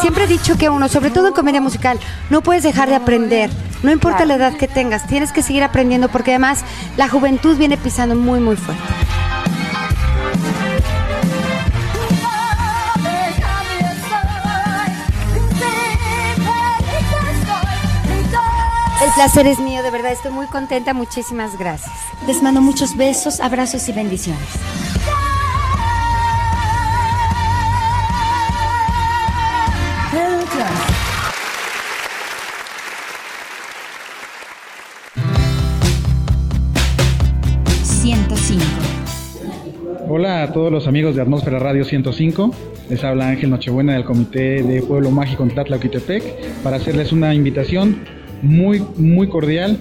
[0.00, 1.98] Siempre he dicho que uno, sobre todo en comedia musical,
[2.30, 3.50] no puedes dejar de aprender.
[3.82, 6.64] No importa la edad que tengas, tienes que seguir aprendiendo porque además
[6.96, 8.82] la juventud viene pisando muy, muy fuerte.
[19.04, 19.73] El placer es mío,
[20.04, 21.90] verdad, estoy muy contenta, muchísimas gracias.
[22.26, 24.42] Les mando muchos besos, abrazos y bendiciones.
[40.06, 42.50] Hola a todos los amigos de Atmósfera Radio 105.
[42.90, 48.23] Les habla Ángel Nochebuena del Comité de Pueblo Mágico en Tlatlauquitepec para hacerles una invitación
[48.44, 49.78] muy, muy cordial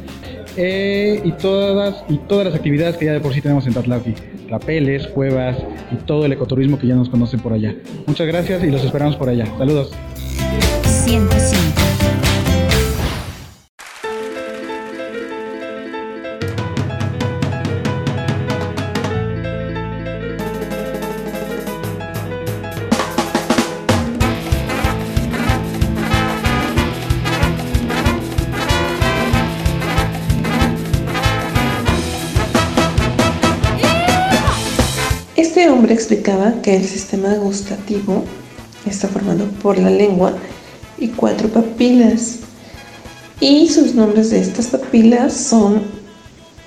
[0.58, 4.14] eh, y, todas, y todas las actividades que ya de por sí tenemos en Tatlauqui.
[4.50, 5.58] Rapeles, cuevas
[5.92, 7.76] y todo el ecoturismo que ya nos conocen por allá.
[8.06, 9.46] Muchas gracias y los esperamos por allá.
[9.58, 9.92] Saludos.
[11.06, 11.83] 105.
[36.22, 38.24] Que el sistema gustativo
[38.86, 40.34] está formado por la lengua
[40.98, 42.40] y cuatro papilas.
[43.40, 45.82] Y sus nombres de estas papilas son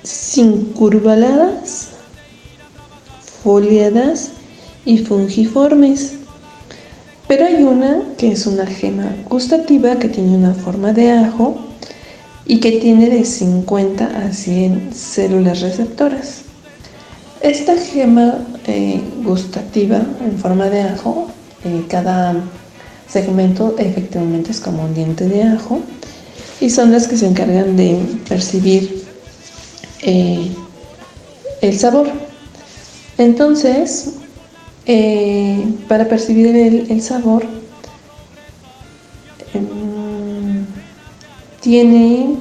[0.02, 1.88] sincurvaladas,
[3.42, 4.30] foliadas
[4.84, 6.14] y fungiformes.
[7.28, 11.56] Pero hay una que es una gema gustativa que tiene una forma de ajo
[12.46, 16.42] y que tiene de 50 a 100 células receptoras.
[17.40, 21.28] Esta gema eh, gustativa en forma de ajo,
[21.64, 22.34] eh, cada
[23.08, 25.80] segmento efectivamente es como un diente de ajo
[26.60, 27.96] y son las que se encargan de
[28.28, 29.04] percibir
[30.02, 30.50] eh,
[31.60, 32.08] el sabor.
[33.18, 34.14] Entonces,
[35.88, 37.44] para percibir el, sabor,
[39.54, 40.66] em,
[41.60, 42.34] tiene,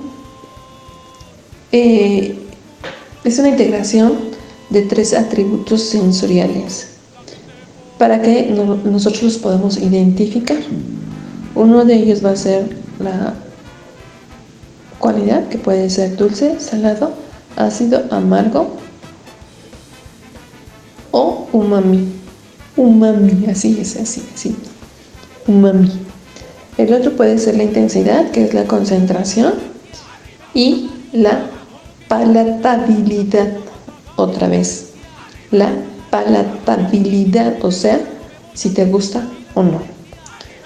[1.72, 4.35] es una integración
[4.76, 6.88] de tres atributos sensoriales
[7.98, 10.58] para que no- nosotros los podamos identificar.
[11.56, 13.36] Uno de ellos va a ser la
[15.00, 17.14] cualidad que puede ser dulce, salado,
[17.56, 18.76] ácido, amargo
[21.12, 22.10] o umami.
[22.76, 24.58] Umami, así es, así, así.
[25.48, 25.90] Umami.
[26.78, 29.54] El otro puede ser la intensidad, que es la concentración,
[30.54, 31.46] y la
[32.10, 33.48] palatabilidad,
[34.16, 34.92] otra vez.
[35.52, 35.70] La
[36.10, 38.00] palatabilidad, o sea,
[38.54, 39.82] si te gusta o no.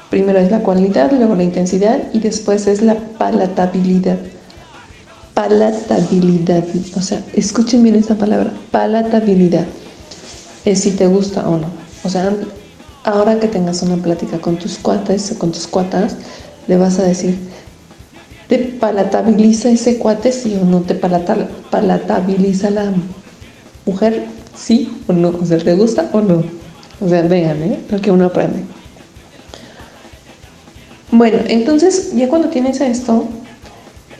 [0.09, 4.17] Primero es la cualidad, luego la intensidad y después es la palatabilidad.
[5.33, 6.63] Palatabilidad,
[6.95, 9.65] o sea, escuchen bien esta palabra, palatabilidad.
[10.65, 11.67] Es si te gusta o no.
[12.03, 12.33] O sea,
[13.03, 16.15] ahora que tengas una plática con tus cuates con tus cuatas,
[16.67, 17.37] le vas a decir,
[18.47, 20.81] ¿te palatabiliza ese cuate sí o no?
[20.81, 22.91] ¿Te palata- palatabiliza la
[23.89, 24.25] mujer
[24.55, 25.29] sí o no?
[25.29, 26.43] O sea, ¿te gusta o no?
[27.01, 27.79] O sea, vean, ¿eh?
[28.11, 28.59] Uno aprende.
[31.11, 33.27] Bueno, entonces ya cuando tienes esto,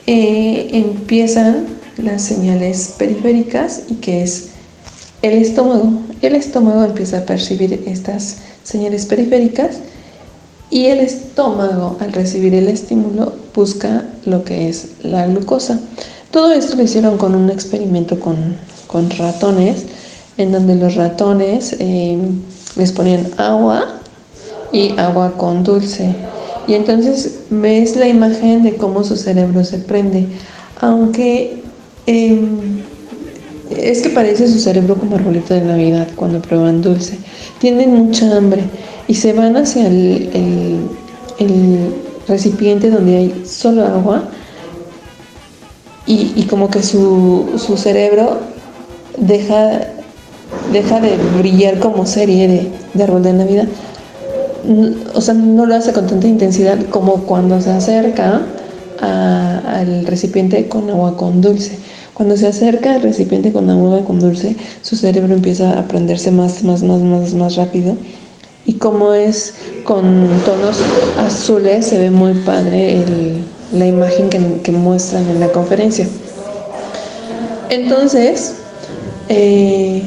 [0.06, 1.66] eh, empiezan
[1.98, 4.48] las señales periféricas y que es
[5.22, 6.02] el estómago.
[6.20, 9.78] El estómago empieza a percibir estas señales periféricas
[10.70, 15.80] y el estómago al recibir el estímulo busca lo que es la glucosa.
[16.30, 18.56] Todo esto lo hicieron con un experimento con,
[18.90, 19.84] con ratones,
[20.36, 22.18] en donde los ratones eh,
[22.74, 24.00] les ponían agua
[24.72, 26.12] y agua con dulce.
[26.66, 30.26] Y entonces ves la imagen de cómo su cerebro se prende.
[30.80, 31.62] Aunque
[32.06, 32.80] em,
[33.70, 37.16] es que parece su cerebro como arbolito de Navidad cuando prueban dulce.
[37.60, 38.64] Tienen mucha hambre
[39.06, 40.80] y se van hacia el,
[42.28, 44.22] recipiente donde hay solo agua
[46.06, 48.49] y, y como que su, su cerebro
[49.20, 49.80] deja,
[50.72, 53.68] deja de brillar como serie de, de árbol de Navidad.
[55.14, 58.42] O sea, no lo hace con tanta intensidad como cuando se acerca
[59.00, 61.78] al recipiente con agua con dulce.
[62.14, 66.62] Cuando se acerca al recipiente con agua con dulce, su cerebro empieza a prenderse más,
[66.64, 67.96] más, más, más, más rápido
[68.66, 69.54] Y como es
[69.84, 70.76] con tonos
[71.18, 73.02] azules, se ve muy padre
[73.72, 76.06] la imagen que, muestran en la conferencia.
[77.70, 78.56] Entonces,
[79.32, 80.02] eh,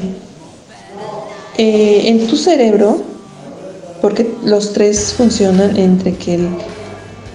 [1.56, 3.00] eh, en tu cerebro,
[4.02, 6.46] porque los tres funcionan entre que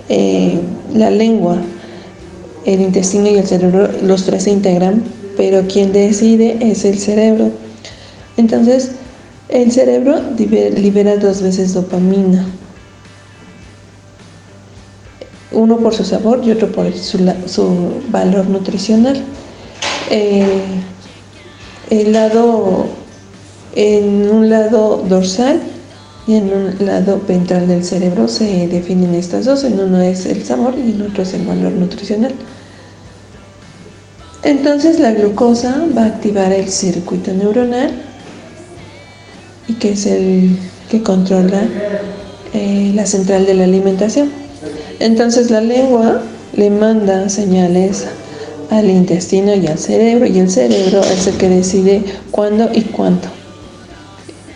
[0.08, 0.60] eh,
[0.94, 1.58] la lengua,
[2.66, 5.04] el intestino y el cerebro, los tres se integran,
[5.36, 7.50] pero quien decide es el cerebro.
[8.38, 8.92] Entonces,
[9.50, 12.46] el cerebro libera dos veces dopamina.
[15.52, 17.18] Uno por su sabor y otro por su,
[18.12, 19.24] valor nutricional.
[23.76, 25.60] En un lado dorsal
[26.28, 29.64] y en un lado ventral del cerebro se definen estas dos.
[29.64, 32.34] En uno es el sabor y en otro es el valor nutricional.
[34.44, 37.92] Entonces la glucosa va a activar el circuito neuronal
[39.68, 40.58] y que es el
[40.90, 41.64] que controla
[42.54, 44.30] eh, la central de la alimentación.
[45.00, 46.22] Entonces la lengua
[46.56, 48.06] le manda señales
[48.70, 53.30] al intestino y al cerebro y el cerebro es el que decide cuándo y cuánto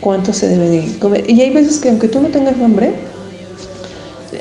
[0.04, 1.28] cuánto se debe de comer.
[1.30, 2.94] Y hay veces que aunque tú no tengas hambre,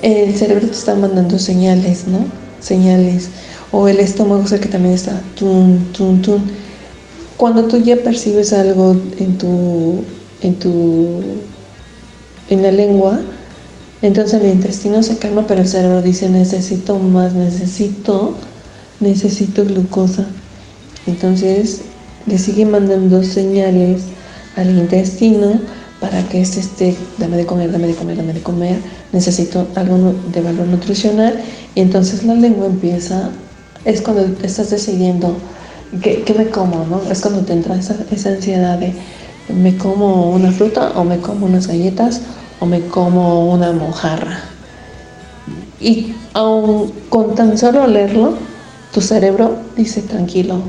[0.03, 2.27] el cerebro te está mandando señales, ¿no?
[2.61, 3.29] Señales.
[3.71, 6.43] O el estómago, o sea que también está tun, tun, tun.
[7.37, 10.05] Cuando tú ya percibes algo en tu
[10.43, 11.23] en tu
[12.51, 13.21] en la lengua,
[14.03, 18.35] entonces el intestino se calma, pero el cerebro dice necesito más, necesito,
[19.03, 20.27] necesito glucosa.
[21.07, 21.83] Entonces
[22.27, 24.03] le sigue mandando señales
[24.57, 25.61] al intestino
[26.01, 28.77] para que este esté, dame de comer, dame de comer, dame de comer,
[29.13, 31.41] necesito algo de valor nutricional.
[31.75, 33.31] Y entonces la lengua empieza,
[33.85, 35.37] es cuando estás decidiendo
[36.03, 37.03] qué, me como, ¿no?
[37.11, 38.93] Es cuando te entra esa, esa ansiedad de
[39.49, 42.23] me como una fruta o me como unas galletas
[42.61, 44.41] o me como una mojarra.
[45.81, 48.35] Y aun con tan solo leerlo,
[48.93, 50.61] tu cerebro dice tranquilo,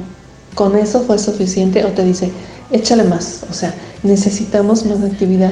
[0.56, 2.32] con eso fue suficiente o te dice
[2.72, 5.52] échale más, o sea, necesitamos más actividad.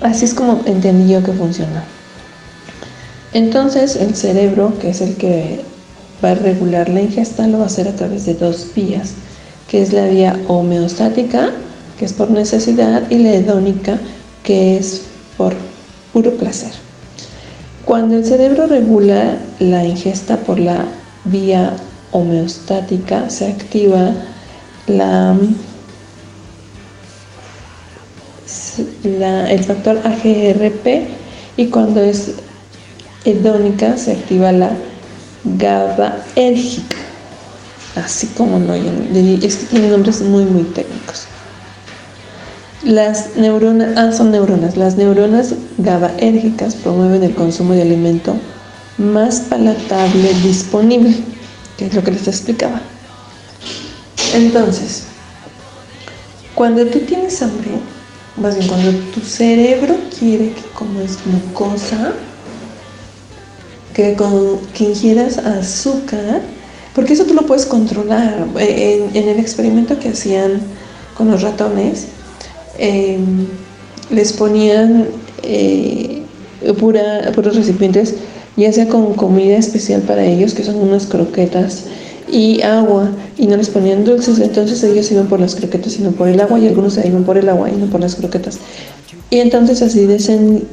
[0.00, 1.84] Así es como entendí yo que funciona.
[3.32, 5.60] Entonces el cerebro, que es el que
[6.24, 9.10] va a regular la ingesta, lo va a hacer a través de dos vías,
[9.68, 11.52] que es la vía homeostática
[11.98, 13.98] que es por necesidad, y la hedónica,
[14.44, 15.02] que es
[15.36, 15.54] por
[16.12, 16.70] puro placer.
[17.84, 20.84] Cuando el cerebro regula la ingesta por la
[21.30, 21.76] vía
[22.12, 24.12] homeostática, se activa
[24.86, 25.36] la,
[29.50, 31.08] el factor AGRP
[31.56, 32.34] y cuando es
[33.24, 34.70] hedónica se activa la
[35.44, 36.96] GABAérgica,
[37.96, 41.26] así como no, es que tiene nombres muy muy técnicos.
[42.84, 44.76] Las neuronas, ah, son neuronas.
[44.76, 48.36] Las neuronas GABAérgicas promueven el consumo de alimento
[48.98, 51.14] más palatable disponible,
[51.76, 52.80] que es lo que les explicaba.
[54.34, 55.04] Entonces,
[56.54, 57.70] cuando tú tienes hambre,
[58.36, 62.12] más bien cuando tu cerebro quiere que comas glucosa,
[63.94, 66.42] que, con, que ingieras azúcar,
[66.94, 68.46] porque eso tú lo puedes controlar.
[68.58, 70.60] En, en el experimento que hacían
[71.16, 72.08] con los ratones,
[72.78, 73.46] Em,
[74.08, 75.08] les ponían
[75.42, 76.22] eh,
[76.78, 78.14] pura, puros recipientes,
[78.58, 81.84] ya sea con comida especial para ellos, que son unas croquetas,
[82.30, 86.10] y agua, y no les ponían dulces, entonces ellos iban por las croquetas y no
[86.10, 88.58] por el agua, y algunos iban por el agua y no por las croquetas.
[89.30, 90.06] Y entonces así,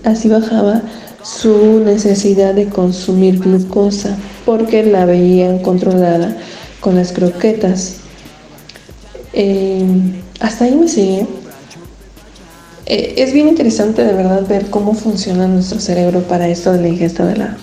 [0.04, 0.82] así bajaba
[1.24, 6.36] su necesidad de consumir glucosa, porque la veían controlada
[6.80, 7.98] con las croquetas.
[9.34, 11.28] Em, hasta ahí me sigue.
[12.88, 16.88] Eh, es bien interesante de verdad ver cómo funciona nuestro cerebro para esto de la
[16.88, 17.58] ingesta de la,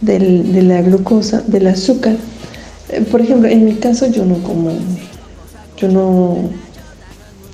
[0.00, 2.16] de la glucosa, del azúcar.
[2.88, 4.70] Eh, por ejemplo, en mi caso yo no como,
[5.76, 6.50] yo no,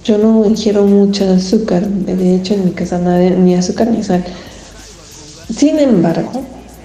[0.05, 1.87] yo no ingiero mucho azúcar.
[1.87, 4.25] De hecho, en mi casa nada, ni azúcar ni sal.
[5.55, 6.31] Sin embargo,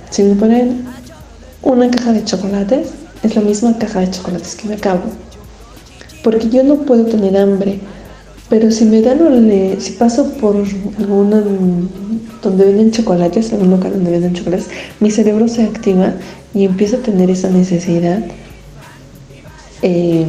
[0.10, 0.86] si me ponen
[1.62, 2.90] una caja de chocolates,
[3.24, 5.04] es la misma caja de chocolates que me acabo.
[6.24, 7.80] Porque yo no puedo tener hambre
[8.50, 9.20] pero si me dan
[9.80, 10.56] si paso por
[11.00, 11.42] alguna
[12.44, 14.68] donde venden chocolates, algún lugar donde venden chocolates,
[15.00, 16.14] mi cerebro se activa
[16.54, 18.20] y empiezo a tener esa necesidad,
[19.82, 20.28] em,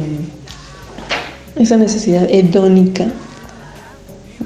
[1.55, 3.05] esa necesidad hedónica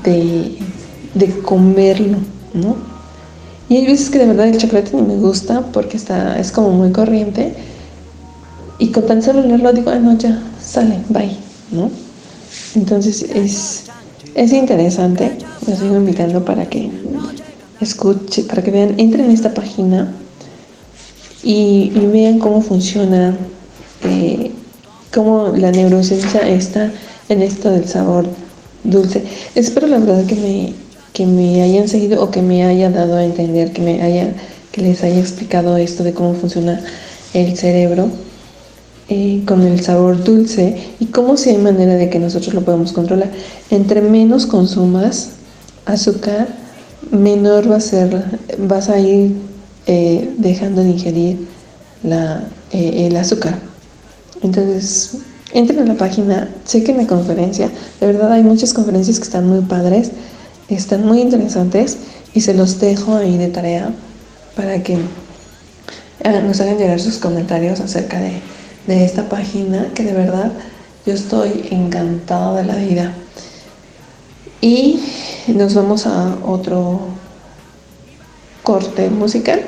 [0.04, 0.58] de,
[1.16, 2.18] de comerlo,
[2.54, 2.76] ¿no?
[3.70, 6.72] Y hay veces que de verdad el chocolate ni me gusta porque está, es como
[6.72, 7.54] muy corriente.
[8.80, 11.38] Y con tan solo leerlo digo, ah, no, ya, sale, bye,
[11.72, 11.90] ¿no?
[12.76, 13.84] Entonces es,
[14.36, 15.32] es interesante
[15.68, 16.90] los sigo invitando para que
[17.80, 20.14] escuchen, para que vean, entren en esta página
[21.44, 23.36] y, vean cómo funciona,
[24.04, 24.52] eh,
[25.14, 26.92] cómo la neurociencia está
[27.30, 28.26] en esto del sabor
[28.84, 29.24] dulce.
[29.56, 30.74] Espero la verdad que me,
[31.14, 34.34] que me hayan seguido o que me haya dado a entender, que me haya,
[34.72, 36.84] que les haya explicado esto de cómo funciona
[37.34, 38.10] el cerebro
[39.46, 43.30] con el sabor dulce y cómo si hay manera de que nosotros lo podamos controlar.
[43.70, 45.32] Entre menos consumas
[45.86, 46.48] azúcar,
[47.12, 48.24] menor va a ser,
[48.58, 49.36] vas a ir
[49.88, 51.48] eh, dejando de ingerir
[52.04, 53.60] eh, el azúcar.
[54.44, 55.18] Entonces,
[55.54, 57.70] entren a la página, chequen la conferencia.
[58.00, 60.12] De verdad hay muchas conferencias que están muy padres,
[60.70, 61.98] están muy interesantes
[62.34, 63.92] y se los dejo ahí de tarea
[64.56, 68.40] para que eh, nos hagan llegar sus comentarios acerca de,
[68.88, 70.52] de esta página que de verdad
[71.06, 73.14] yo estoy encantada de la vida.
[74.62, 75.00] Y
[75.48, 77.00] nos vamos a otro
[78.64, 79.62] corte musical.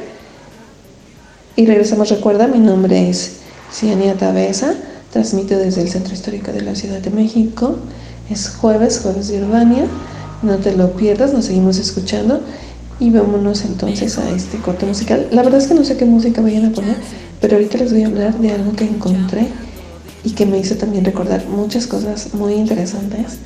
[1.56, 3.38] Y regresamos, recuerda, mi nombre es
[3.72, 4.76] Ciania Tabesa,
[5.12, 7.78] transmito desde el Centro Histórico de la Ciudad de México.
[8.30, 9.86] Es jueves, jueves de Urbania.
[10.42, 12.42] No te lo pierdas, nos seguimos escuchando.
[13.00, 15.28] Y vámonos entonces a este corte musical.
[15.32, 16.96] La verdad es que no sé qué música vayan a poner,
[17.44, 19.50] pero ahorita les voy a hablar de algo que encontré
[20.24, 23.40] y que me hizo también recordar muchas cosas muy interesantes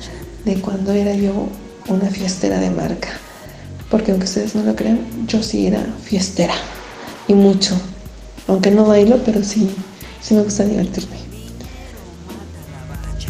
[0.44, 1.48] de cuando era yo
[1.88, 3.08] una fiestera de marca.
[3.90, 6.54] Porque aunque ustedes no lo crean, yo sí era fiestera.
[7.26, 7.74] Y mucho.
[8.46, 9.68] Aunque no bailo, pero sí,
[10.22, 11.16] sí me gusta divertirme.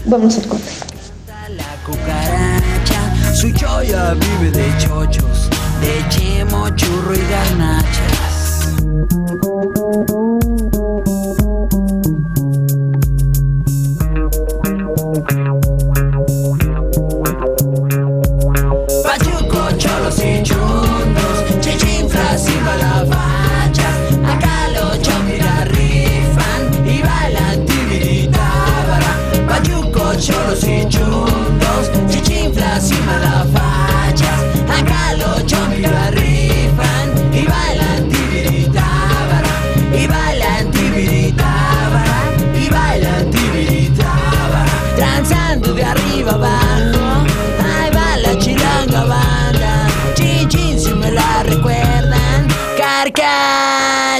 [0.05, 0.71] Vamos al corte.
[3.33, 5.49] Su choya vive de chochos,
[5.81, 8.19] de chemo, churro y garnachas.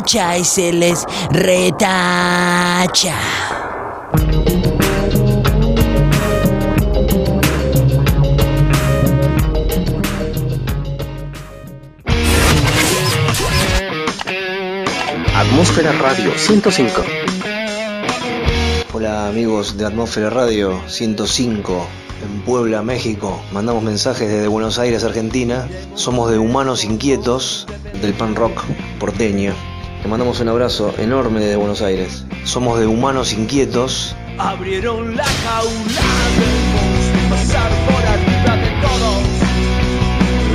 [0.09, 3.15] Carcacha y se les retacha.
[15.35, 17.03] Atmósfera Radio 105.
[18.95, 21.87] Hola amigos de Atmósfera Radio 105
[22.25, 23.43] en Puebla, México.
[23.53, 25.69] Mandamos mensajes desde Buenos Aires, Argentina.
[25.95, 27.67] Somos de Humanos Inquietos
[28.01, 28.63] del pan rock
[28.99, 29.53] porteño.
[30.09, 32.25] Te mandamos un abrazo enorme desde Buenos Aires.
[32.45, 34.17] Somos de Humanos Inquietos.
[34.39, 35.69] Abrieron la jaula
[36.39, 39.21] del monstruo, pasar por arriba de todos.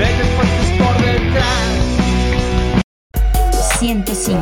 [0.10, 1.70] Ellos fuertes por detrás.
[3.78, 4.42] 105.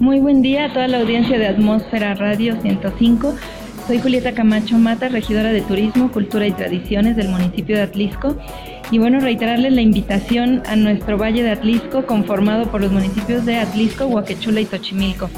[0.00, 3.36] Muy buen día a toda la audiencia de Atmósfera Radio 105.
[3.86, 8.36] Soy Julieta Camacho Mata, regidora de Turismo, Cultura y Tradiciones del municipio de Atlisco.
[8.90, 13.56] Y bueno, reiterarles la invitación a nuestro Valle de Atlisco, conformado por los municipios de
[13.56, 15.28] Atlisco, Huaquechula y Tochimilco.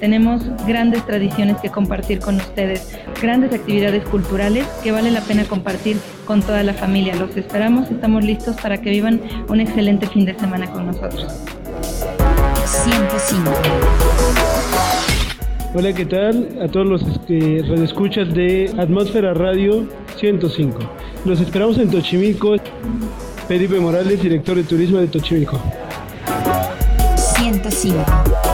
[0.00, 5.98] Tenemos grandes tradiciones que compartir con ustedes, grandes actividades culturales que vale la pena compartir
[6.24, 7.14] con toda la familia.
[7.16, 11.26] Los esperamos, estamos listos para que vivan un excelente fin de semana con nosotros.
[12.64, 14.09] 105.
[15.72, 16.58] Hola, ¿qué tal?
[16.60, 20.78] A todos los este, radioescuchas de Atmósfera Radio 105.
[21.24, 22.56] Los esperamos en Tochimilco.
[23.46, 25.60] Felipe Morales, director de turismo de Tochimilco.
[27.36, 28.49] 105.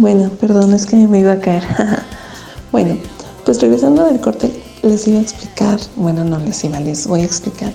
[0.00, 1.62] Bueno, perdón, es que me iba a caer.
[2.72, 2.96] bueno,
[3.44, 4.50] pues regresando del corte,
[4.82, 7.70] les iba a explicar, bueno, no les iba, les voy a explicar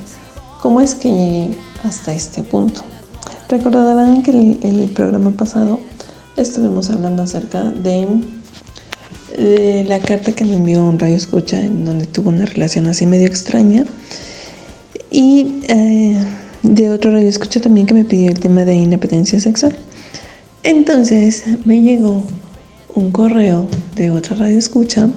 [0.59, 2.81] cómo es que llegué hasta este punto.
[3.47, 5.79] Recordarán que el, el programa pasado
[6.35, 8.07] estuvimos hablando acerca de,
[9.37, 13.05] de la carta que me envió un radio escucha en donde tuvo una relación así
[13.05, 13.85] medio extraña
[15.11, 16.17] y eh,
[16.63, 19.77] de otro radio escucha también que me pidió el tema de independencia sexual.
[20.65, 22.23] Entonces me llegó
[22.95, 25.07] un correo de otra radio escucha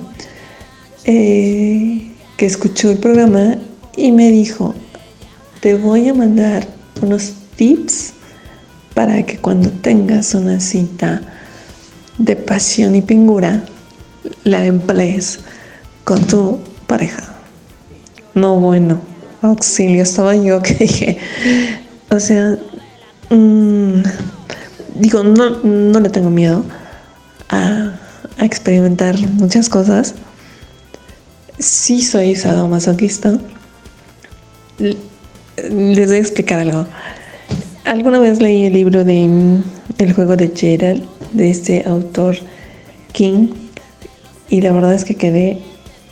[1.05, 3.57] eh, que escuchó el programa
[3.97, 4.75] y me dijo,
[5.61, 6.69] te voy a mandar
[7.01, 8.13] unos tips
[8.93, 11.23] para que cuando tengas una cita
[12.19, 13.65] de pasión y pingura,
[14.45, 15.39] la emplees
[16.05, 17.37] con tu pareja.
[18.35, 19.01] No, bueno,
[19.41, 21.19] auxilio, estaba yo que dije,
[22.11, 22.59] o sea,
[23.31, 24.03] mmm,
[24.99, 26.65] digo, no, no le tengo miedo
[27.49, 27.93] a,
[28.41, 30.15] experimentar muchas cosas.
[31.59, 33.39] Sí soy sadomasoquista.
[34.79, 36.87] Les voy a explicar algo.
[37.85, 39.61] Alguna vez leí el libro de
[39.99, 42.37] El juego de Gerald, de este autor
[43.13, 43.49] King,
[44.49, 45.61] y la verdad es que quedé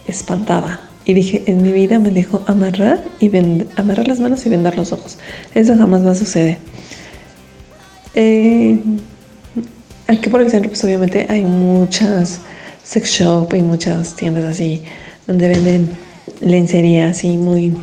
[0.08, 0.80] espantada.
[1.04, 3.30] Y dije, en mi vida me dejo amarrar y
[3.76, 5.18] amarrar las manos y vendar los ojos.
[5.54, 6.58] Eso jamás va a suceder.
[8.16, 8.78] Eh,
[10.08, 12.40] aquí por el centro, pues obviamente hay muchas
[12.82, 14.82] sex shop y muchas tiendas así
[15.26, 15.90] donde venden
[16.40, 17.74] lencería así muy,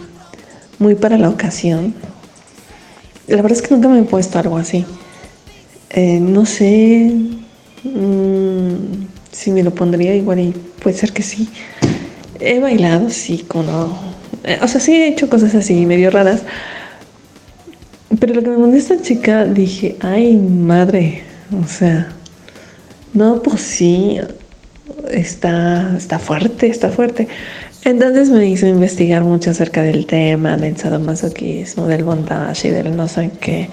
[0.79, 1.93] muy para la ocasión.
[3.27, 4.85] La verdad es que nunca me he puesto algo así.
[5.91, 7.11] Eh, no sé
[7.83, 11.47] mmm, si me lo pondría igual y puede ser que sí.
[12.39, 14.13] He bailado, sí, como
[14.43, 16.41] eh, o sea, sí he hecho cosas así medio raras.
[18.19, 21.23] Pero lo que me mandó esta chica, dije, ay madre,
[21.63, 22.09] o sea,
[23.13, 24.19] no, pues sí,
[25.11, 27.27] está, está fuerte, está fuerte.
[27.85, 33.07] Entonces me hizo investigar mucho acerca del tema del sadomasoquismo, del bondage y del no
[33.07, 33.69] sé qué.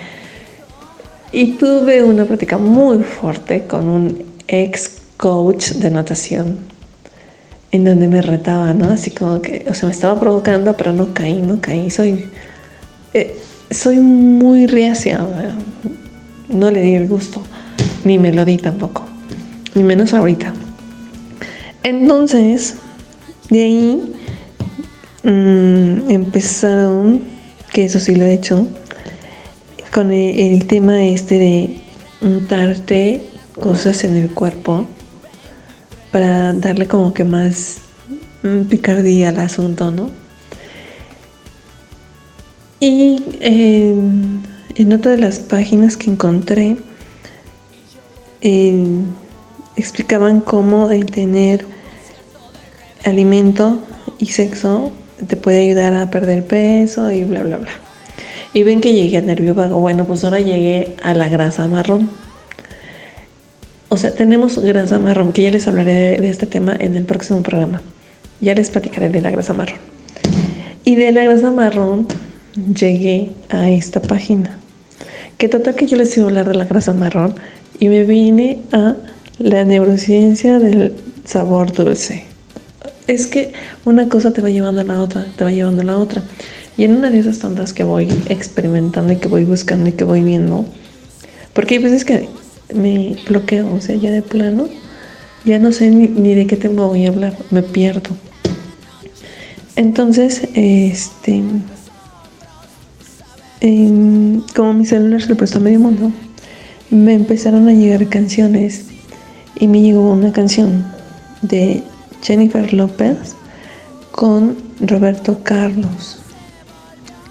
[1.32, 6.59] Y tuve una práctica muy fuerte con un ex coach de natación,
[7.70, 8.91] en donde me retaba, ¿no?
[8.91, 11.88] Así como que, o sea, me estaba provocando, pero no caí, no caí.
[11.88, 12.28] Soy,
[13.14, 13.36] eh,
[13.71, 15.25] soy muy reacia,
[16.49, 17.43] no le di el gusto,
[18.05, 19.05] ni me lo di tampoco,
[19.75, 20.53] ni menos ahorita.
[21.83, 22.77] Entonces,
[23.49, 24.12] de ahí
[25.23, 27.23] mmm, empezaron,
[27.73, 28.66] que eso sí lo he hecho,
[29.93, 31.81] con el, el, tema este de
[32.21, 33.23] untarte
[33.61, 34.87] cosas en el cuerpo
[36.12, 37.79] para darle como que más
[38.68, 40.20] picardía al asunto, ¿no?
[42.81, 43.95] Y eh,
[44.74, 46.78] en otra de las páginas que encontré,
[48.41, 48.85] eh,
[49.76, 51.66] explicaban cómo el tener
[53.05, 53.81] alimento
[54.18, 54.93] y sexo
[55.26, 57.70] te puede ayudar a perder peso y bla, bla, bla.
[58.55, 59.78] Y ven que llegué a nervio vago.
[59.78, 62.11] Bueno, pues ahora llegué a la grasa marrón.
[63.91, 67.43] O sea, tenemos grasa marrón, que ya les hablaré de este tema en el próximo
[67.43, 67.83] programa.
[68.41, 69.78] Ya les platicaré de la grasa marrón.
[70.85, 72.07] Y de la grasa marrón
[72.55, 74.59] llegué a esta página.
[75.38, 77.34] Que total que yo les iba a hablar de la grasa marrón
[77.78, 78.96] y me vine a
[79.38, 80.94] la neurociencia del
[81.24, 82.24] sabor dulce.
[83.07, 83.53] Es que
[83.84, 86.22] una cosa te va llevando a la otra, te va llevando a la otra.
[86.76, 90.05] Y en una de esas tantas que voy experimentando y que voy buscando y que
[90.05, 90.64] voy viendo,
[91.53, 92.28] porque hay veces que
[92.74, 94.68] me bloqueo, o sea, ya de plano,
[95.44, 98.11] ya no sé ni, ni de qué tema voy a hablar, me pierdo.
[99.76, 101.42] Entonces, este,
[103.61, 106.11] eh, como mi celular se lo prestó a medio mundo,
[106.90, 108.86] me empezaron a llegar canciones
[109.54, 110.84] y me llegó una canción
[111.42, 111.82] de
[112.22, 113.36] Jennifer López
[114.12, 116.18] con Roberto Carlos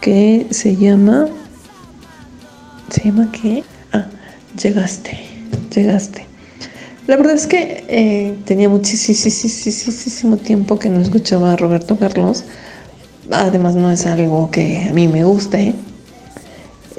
[0.01, 1.27] que se llama
[2.89, 4.07] se llama qué ah
[4.61, 5.17] llegaste
[5.75, 6.25] llegaste.
[7.07, 12.43] La verdad es que eh, tenía muchísimo tiempo que no escuchaba a Roberto Carlos
[13.31, 15.73] además no es algo que a mí me guste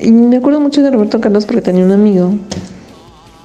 [0.03, 2.35] y me acuerdo mucho de Roberto Carlos porque tenía un amigo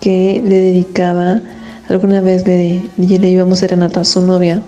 [0.01, 1.41] que le dedicaba
[1.87, 4.61] Alguna vez le, le íbamos a serenata a su novia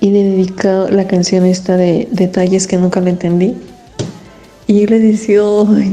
[0.00, 3.56] y le dedicó la canción esta de detalles que nunca le entendí.
[4.66, 5.42] Y yo le decía,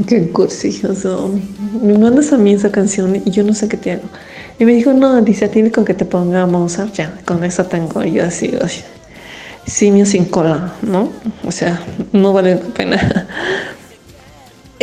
[0.08, 1.30] qué cursilloso.
[1.80, 4.02] Me mandas a mí esa canción y yo no sé qué te hago.
[4.58, 8.02] Y me dijo, no, dice a ti con que te pongamos, ya, con eso tengo.
[8.02, 8.82] Yo así, ay,
[9.66, 11.10] simio sin cola, ¿no?
[11.46, 11.80] O sea,
[12.12, 13.28] no vale la pena.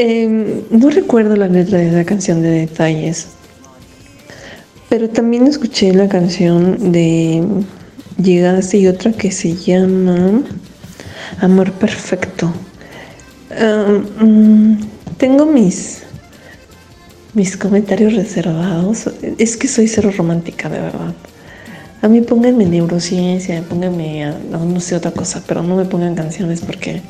[0.01, 3.27] Eh, no recuerdo la letra de la canción de detalles.
[4.89, 7.43] Pero también escuché la canción de
[8.17, 10.41] Llegaste y otra que se llama
[11.39, 12.51] Amor Perfecto.
[13.51, 14.79] Um,
[15.17, 16.01] tengo mis
[17.33, 19.09] mis comentarios reservados.
[19.37, 21.13] Es que soy cero romántica, de verdad.
[22.01, 26.15] A mí pónganme neurociencia, pónganme a, no, no sé otra cosa, pero no me pongan
[26.15, 27.01] canciones porque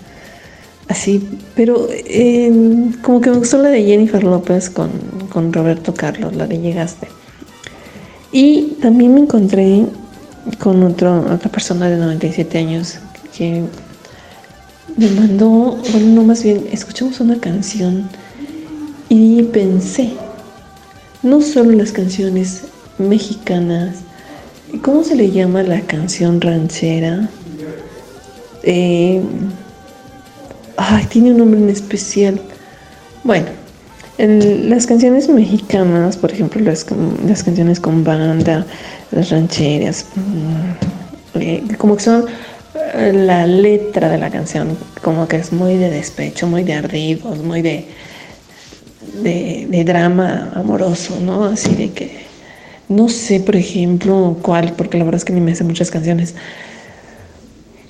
[0.92, 1.28] así.
[1.56, 2.52] Pero eh,
[3.02, 4.92] como que me gustó la de Jennifer López con,
[5.32, 7.08] con Roberto Carlos, la de Llegaste.
[8.32, 9.86] Y también me encontré
[10.60, 13.00] con otro, otra persona de 97 años
[13.36, 13.64] que
[14.98, 18.10] me mandó, bueno, no más bien, escuchamos una canción
[19.10, 20.12] y pensé,
[21.24, 22.64] no solo las canciones
[22.98, 23.98] mexicanas,
[24.82, 27.30] ¿cómo se le llama la canción ranchera?
[28.64, 29.22] Eh,
[30.78, 32.40] ay, tiene un nombre en especial.
[33.24, 33.48] Bueno,
[34.18, 38.66] en las canciones mexicanas, por ejemplo, las, canciones con banda,
[39.12, 42.26] las rancheras, mm, eh, como que son
[42.96, 47.40] eh, la letra de la canción, como que es muy de despecho, muy de ardidos,
[47.40, 47.88] muy de
[49.24, 51.46] de, drama amoroso, ¿no?
[51.46, 52.22] Así de que
[52.90, 56.36] no sé, por ejemplo, cuál, porque la verdad es que ni me sé muchas canciones.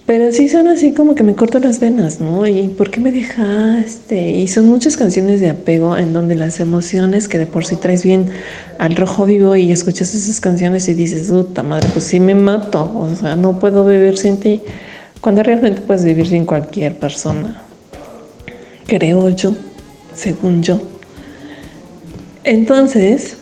[0.05, 2.45] Pero sí son así como que me corto las venas, ¿no?
[2.47, 4.31] ¿Y por qué me dejaste?
[4.31, 8.03] Y son muchas canciones de apego en donde las emociones que de por sí traes
[8.03, 8.29] bien
[8.79, 12.91] al rojo vivo y escuchas esas canciones y dices, puta madre, pues sí me mato,
[12.93, 14.61] o sea, no puedo vivir sin ti.
[15.21, 17.61] Cuando realmente puedes vivir sin cualquier persona.
[18.87, 19.55] Creo yo,
[20.15, 20.81] según yo.
[22.43, 23.37] Entonces,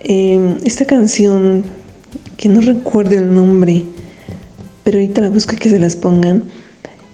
[0.00, 1.64] em, esta canción,
[2.36, 3.84] que no recuerdo el nombre,
[4.88, 6.44] pero ahorita la busco que se las pongan,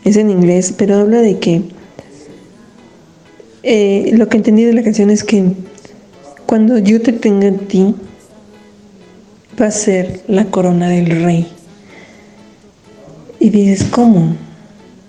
[0.04, 1.62] es en inglés, pero habla de que
[3.64, 5.42] eh, lo que entendí de la canción es que
[6.46, 7.96] cuando yo te tenga a ti,
[9.60, 11.48] va a ser la corona del rey.
[13.40, 14.36] Y dices, ¿cómo?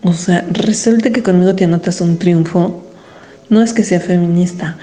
[0.01, 2.83] O sea, resulta que conmigo te anotas un triunfo.
[3.47, 4.79] No es que sea feminista,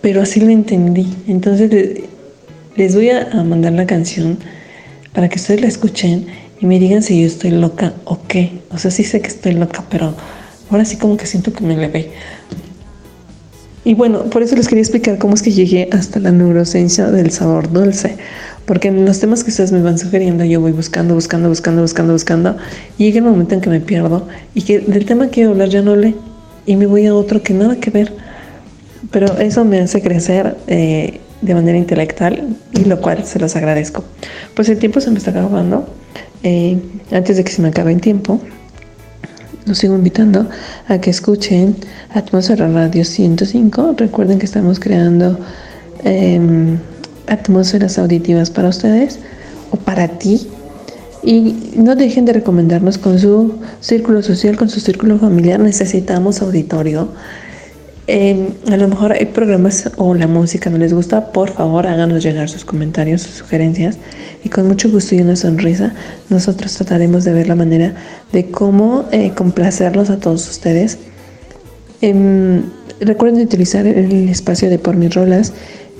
[0.00, 1.14] pero así lo entendí.
[1.26, 2.00] Entonces
[2.74, 4.38] les voy a mandar la canción
[5.12, 8.60] para que ustedes la escuchen y me digan si yo estoy loca o qué.
[8.70, 10.14] O sea, sí sé que estoy loca, pero
[10.70, 12.10] ahora sí como que siento que me le ve.
[13.84, 17.30] Y bueno, por eso les quería explicar cómo es que llegué hasta la neurociencia del
[17.30, 18.16] sabor dulce.
[18.66, 22.12] Porque en los temas que ustedes me van sugiriendo, yo voy buscando, buscando, buscando, buscando,
[22.12, 22.56] buscando.
[22.98, 25.70] Y llega el momento en que me pierdo y que del tema que quiero hablar
[25.70, 26.14] ya no le.
[26.66, 28.12] Y me voy a otro que nada que ver
[29.10, 34.04] pero eso me hace crecer eh, de manera intelectual y lo cual se los agradezco.
[34.54, 35.88] Pues el tiempo se me está acabando.
[36.42, 36.78] Eh,
[37.10, 38.40] antes de que se me acabe el tiempo,
[39.66, 40.48] los sigo invitando
[40.88, 41.76] a que escuchen
[42.14, 43.94] Atmósfera Radio 105.
[43.98, 45.38] Recuerden que estamos creando
[46.04, 46.78] em,
[47.26, 49.18] atmósferas auditivas para ustedes
[49.70, 50.48] o para ti.
[51.22, 55.60] Y no dejen de recomendarnos con su círculo social, con su círculo familiar.
[55.60, 57.08] Necesitamos auditorio
[58.08, 62.48] a lo mejor hay programas o la música no les gusta, por favor háganos llegar
[62.48, 63.98] sus comentarios, sus sugerencias
[64.42, 65.92] y con mucho gusto y una sonrisa
[66.30, 67.94] nosotros trataremos de ver la manera
[68.32, 70.96] de cómo eh, complacerlos a todos ustedes.
[72.00, 72.62] Em,
[73.00, 75.52] recuerden utilizar el espacio de por mis rolas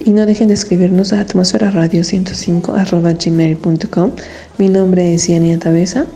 [0.02, 2.74] y no dejen de escribirnos a atmósfera radio 105
[3.22, 4.12] gmail.com.
[4.56, 6.06] Mi nombre es Yania Tabeza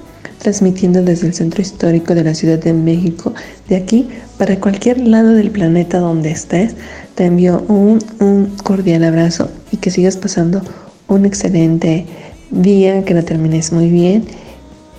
[0.42, 3.32] transmitiendo desde el centro histórico de la Ciudad de México.
[3.68, 6.74] De aquí, para cualquier lado del planeta donde estés,
[7.14, 8.00] te envío un,
[8.64, 10.60] cordial abrazo y que sigas pasando
[11.06, 12.06] un excelente
[12.50, 14.24] día, que la termines muy bien.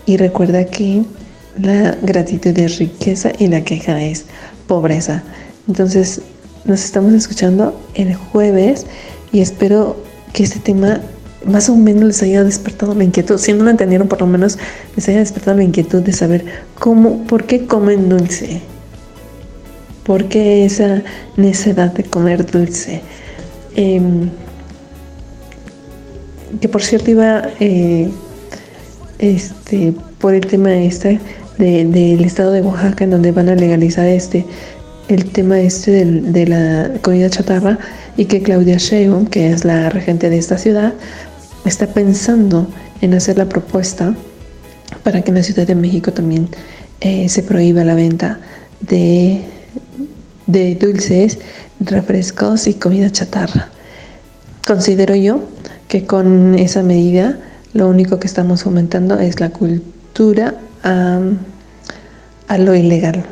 [0.05, 1.03] Y recuerda que
[1.59, 4.25] la gratitud es riqueza y la queja es
[4.67, 5.23] pobreza.
[5.67, 6.21] Entonces,
[6.63, 8.85] nos estamos escuchando el jueves
[9.33, 9.97] y espero
[10.31, 11.01] que este tema
[11.45, 14.57] más o menos les haya despertado la inquietud, si no lo entendieron, por lo menos
[14.95, 16.45] les haya despertado la inquietud de saber
[16.79, 18.61] cómo, por qué comen dulce,
[20.03, 21.03] por qué esa
[21.37, 23.01] necesidad de comer dulce.
[23.75, 24.29] Em,
[26.61, 28.09] que por cierto iba eh,
[29.19, 31.19] este, por el tema este
[31.57, 34.45] del estado de Oaxaca, en donde van a legalizar este
[35.07, 37.77] el tema este de la comida chatarra
[38.17, 40.93] y que Claudia Sheinbaum, que es la regente de esta ciudad,
[41.65, 42.67] está pensando
[43.01, 44.15] en hacer la propuesta
[45.03, 46.49] para que en la Ciudad de México también
[47.01, 48.39] eh, se prohíba la venta
[48.79, 49.41] de,
[50.79, 51.39] dulces,
[51.79, 53.69] refrescos y comida chatarra.
[54.65, 55.41] Considero yo
[55.87, 57.39] que con esa medida
[57.73, 61.19] lo único que estamos fomentando es la cultura a
[62.57, 63.25] lo ilegal.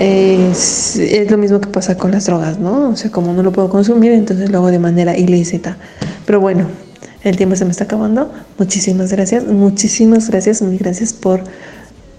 [0.00, 2.88] Es, es, lo mismo que pasa con las drogas, ¿no?
[2.90, 5.76] O sea, como no lo puedo consumir, entonces lo hago de manera ilícita.
[6.26, 6.66] Pero bueno,
[7.22, 8.32] el tiempo se me está acabando.
[8.58, 11.42] Muchísimas gracias, muchísimas gracias, mil gracias por,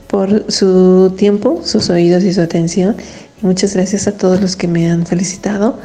[0.07, 2.95] por su tiempo, sus oídos y su atención.
[3.41, 5.79] muchas gracias a todos los que me han felicitado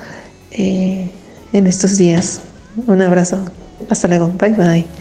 [0.50, 1.10] eh,
[1.52, 2.40] en estos días.
[2.86, 3.44] Un abrazo.
[3.88, 4.28] Hasta luego.
[4.38, 4.99] Bye bye.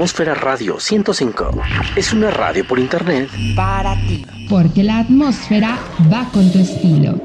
[0.00, 1.50] Atmósfera Radio 105
[1.94, 4.24] es una radio por internet para ti.
[4.48, 5.76] Porque la atmósfera
[6.10, 7.16] va con tu estilo.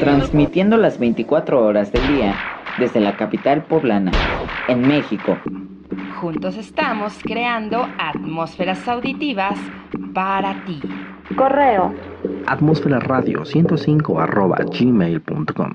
[0.00, 2.34] Transmitiendo las 24 horas del día
[2.76, 4.10] desde la capital poblana,
[4.66, 5.38] en México.
[6.20, 9.56] Juntos estamos creando atmósferas auditivas
[10.12, 10.80] para ti.
[11.36, 11.94] Correo.
[12.48, 15.70] Atmósfera Radio 105 arroba gmail.com.